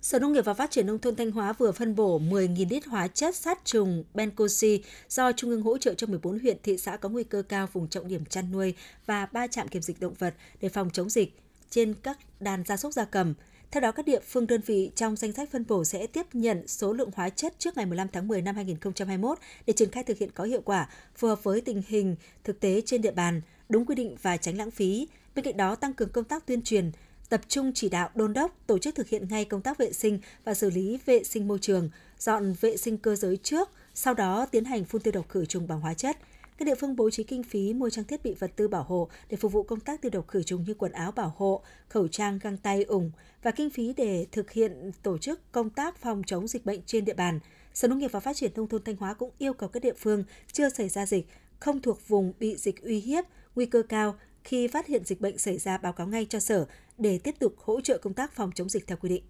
Sở 0.05 0.19
Nông 0.19 0.33
nghiệp 0.33 0.45
và 0.45 0.53
Phát 0.53 0.71
triển 0.71 0.87
Nông 0.87 0.99
thôn 0.99 1.15
Thanh 1.15 1.31
Hóa 1.31 1.53
vừa 1.53 1.71
phân 1.71 1.95
bổ 1.95 2.19
10.000 2.19 2.65
lít 2.69 2.85
hóa 2.85 3.07
chất 3.07 3.35
sát 3.35 3.65
trùng 3.65 4.03
Bencosi 4.13 4.83
do 5.09 5.31
Trung 5.31 5.49
ương 5.49 5.61
hỗ 5.61 5.77
trợ 5.77 5.93
cho 5.93 6.07
14 6.07 6.39
huyện, 6.39 6.57
thị 6.63 6.77
xã 6.77 6.97
có 6.97 7.09
nguy 7.09 7.23
cơ 7.23 7.41
cao 7.41 7.67
vùng 7.73 7.87
trọng 7.87 8.07
điểm 8.07 8.25
chăn 8.25 8.51
nuôi 8.51 8.73
và 9.05 9.25
3 9.25 9.47
trạm 9.47 9.67
kiểm 9.67 9.81
dịch 9.81 9.99
động 9.99 10.13
vật 10.19 10.33
để 10.61 10.69
phòng 10.69 10.89
chống 10.93 11.09
dịch 11.09 11.39
trên 11.69 11.93
các 12.03 12.17
đàn 12.39 12.63
gia 12.63 12.77
súc 12.77 12.93
gia 12.93 13.05
cầm. 13.05 13.33
Theo 13.71 13.81
đó, 13.81 13.91
các 13.91 14.05
địa 14.05 14.19
phương 14.19 14.47
đơn 14.47 14.61
vị 14.65 14.91
trong 14.95 15.15
danh 15.15 15.33
sách 15.33 15.49
phân 15.51 15.65
bổ 15.67 15.83
sẽ 15.83 16.07
tiếp 16.07 16.25
nhận 16.33 16.67
số 16.67 16.93
lượng 16.93 17.11
hóa 17.15 17.29
chất 17.29 17.53
trước 17.59 17.77
ngày 17.77 17.85
15 17.85 18.07
tháng 18.13 18.27
10 18.27 18.41
năm 18.41 18.55
2021 18.55 19.37
để 19.67 19.73
triển 19.73 19.91
khai 19.91 20.03
thực 20.03 20.17
hiện 20.17 20.29
có 20.31 20.43
hiệu 20.43 20.61
quả, 20.65 20.89
phù 21.15 21.27
hợp 21.27 21.43
với 21.43 21.61
tình 21.61 21.81
hình 21.87 22.15
thực 22.43 22.59
tế 22.59 22.81
trên 22.85 23.01
địa 23.01 23.11
bàn, 23.11 23.41
đúng 23.69 23.85
quy 23.85 23.95
định 23.95 24.15
và 24.21 24.37
tránh 24.37 24.57
lãng 24.57 24.71
phí. 24.71 25.07
Bên 25.35 25.45
cạnh 25.45 25.57
đó, 25.57 25.75
tăng 25.75 25.93
cường 25.93 26.09
công 26.09 26.23
tác 26.23 26.45
tuyên 26.45 26.61
truyền, 26.61 26.91
tập 27.29 27.41
trung 27.47 27.71
chỉ 27.75 27.89
đạo 27.89 28.09
đôn 28.15 28.33
đốc 28.33 28.67
tổ 28.67 28.77
chức 28.77 28.95
thực 28.95 29.07
hiện 29.07 29.27
ngay 29.29 29.45
công 29.45 29.61
tác 29.61 29.77
vệ 29.77 29.93
sinh 29.93 30.19
và 30.43 30.53
xử 30.53 30.69
lý 30.69 30.99
vệ 31.05 31.23
sinh 31.23 31.47
môi 31.47 31.59
trường, 31.59 31.89
dọn 32.19 32.53
vệ 32.61 32.77
sinh 32.77 32.97
cơ 32.97 33.15
giới 33.15 33.37
trước, 33.37 33.69
sau 33.93 34.13
đó 34.13 34.45
tiến 34.45 34.65
hành 34.65 34.85
phun 34.85 35.01
tiêu 35.01 35.11
độc 35.11 35.29
khử 35.29 35.45
trùng 35.45 35.67
bằng 35.67 35.79
hóa 35.79 35.93
chất. 35.93 36.17
Các 36.57 36.65
địa 36.65 36.75
phương 36.75 36.95
bố 36.95 37.09
trí 37.09 37.23
kinh 37.23 37.43
phí 37.43 37.73
mua 37.73 37.89
trang 37.89 38.05
thiết 38.05 38.23
bị 38.23 38.33
vật 38.33 38.51
tư 38.55 38.67
bảo 38.67 38.83
hộ 38.83 39.09
để 39.29 39.37
phục 39.37 39.51
vụ 39.51 39.63
công 39.63 39.79
tác 39.79 40.01
tiêu 40.01 40.09
độc 40.09 40.27
khử 40.27 40.43
trùng 40.43 40.63
như 40.63 40.73
quần 40.73 40.91
áo 40.91 41.11
bảo 41.11 41.33
hộ, 41.37 41.63
khẩu 41.89 42.07
trang, 42.07 42.39
găng 42.43 42.57
tay, 42.57 42.83
ủng 42.83 43.11
và 43.43 43.51
kinh 43.51 43.69
phí 43.69 43.93
để 43.93 44.27
thực 44.31 44.51
hiện 44.51 44.91
tổ 45.03 45.17
chức 45.17 45.51
công 45.51 45.69
tác 45.69 45.97
phòng 45.97 46.21
chống 46.27 46.47
dịch 46.47 46.65
bệnh 46.65 46.81
trên 46.85 47.05
địa 47.05 47.13
bàn. 47.13 47.39
Sở 47.73 47.87
Nông 47.87 47.99
nghiệp 47.99 48.11
và 48.11 48.19
Phát 48.19 48.35
triển 48.35 48.51
nông 48.55 48.67
thôn 48.67 48.83
Thanh 48.83 48.95
Hóa 48.95 49.13
cũng 49.13 49.31
yêu 49.37 49.53
cầu 49.53 49.69
các 49.69 49.83
địa 49.83 49.93
phương 49.97 50.23
chưa 50.51 50.69
xảy 50.69 50.89
ra 50.89 51.05
dịch, 51.05 51.27
không 51.59 51.81
thuộc 51.81 52.07
vùng 52.07 52.33
bị 52.39 52.55
dịch 52.55 52.83
uy 52.83 52.99
hiếp, 52.99 53.25
nguy 53.55 53.65
cơ 53.65 53.83
cao 53.89 54.15
khi 54.45 54.67
phát 54.67 54.87
hiện 54.87 55.03
dịch 55.03 55.21
bệnh 55.21 55.37
xảy 55.37 55.57
ra 55.57 55.77
báo 55.77 55.93
cáo 55.93 56.07
ngay 56.07 56.25
cho 56.29 56.39
Sở 56.39 56.65
để 56.97 57.19
tiếp 57.23 57.35
tục 57.39 57.55
hỗ 57.57 57.81
trợ 57.81 57.97
công 57.97 58.13
tác 58.13 58.33
phòng 58.33 58.51
chống 58.55 58.69
dịch 58.69 58.87
theo 58.87 58.97
quy 58.97 59.09
định. 59.09 59.23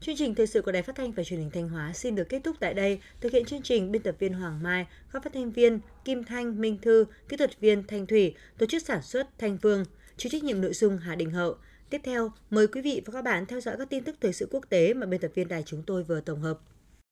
Chương 0.00 0.16
trình 0.16 0.34
thời 0.34 0.46
sự 0.46 0.62
của 0.62 0.72
Đài 0.72 0.82
Phát 0.82 0.96
thanh 0.96 1.12
và 1.12 1.24
Truyền 1.24 1.40
hình 1.40 1.50
Thanh 1.50 1.68
Hóa 1.68 1.92
xin 1.92 2.14
được 2.14 2.28
kết 2.28 2.40
thúc 2.44 2.56
tại 2.60 2.74
đây. 2.74 3.00
Thực 3.20 3.32
hiện 3.32 3.44
chương 3.44 3.62
trình 3.62 3.92
biên 3.92 4.02
tập 4.02 4.16
viên 4.18 4.32
Hoàng 4.32 4.62
Mai, 4.62 4.86
các 5.12 5.24
phát 5.24 5.32
thanh 5.32 5.52
viên 5.52 5.80
Kim 6.04 6.24
Thanh, 6.24 6.60
Minh 6.60 6.78
Thư, 6.82 7.04
kỹ 7.28 7.36
thuật 7.36 7.60
viên 7.60 7.86
Thanh 7.86 8.06
Thủy, 8.06 8.34
tổ 8.58 8.66
chức 8.66 8.82
sản 8.82 9.02
xuất 9.02 9.38
Thanh 9.38 9.56
Vương, 9.56 9.84
chịu 10.16 10.30
trách 10.30 10.44
nhiệm 10.44 10.60
nội 10.60 10.72
dung 10.74 10.98
Hà 10.98 11.14
Đình 11.14 11.30
Hậu. 11.30 11.54
Tiếp 11.90 12.00
theo, 12.04 12.32
mời 12.50 12.66
quý 12.66 12.80
vị 12.80 13.02
và 13.04 13.12
các 13.12 13.22
bạn 13.22 13.46
theo 13.46 13.60
dõi 13.60 13.76
các 13.78 13.90
tin 13.90 14.04
tức 14.04 14.16
thời 14.20 14.32
sự 14.32 14.48
quốc 14.50 14.66
tế 14.68 14.94
mà 14.94 15.06
biên 15.06 15.20
tập 15.20 15.30
viên 15.34 15.48
đài 15.48 15.62
chúng 15.66 15.82
tôi 15.86 16.02
vừa 16.02 16.20
tổng 16.20 16.40
hợp. 16.40 16.58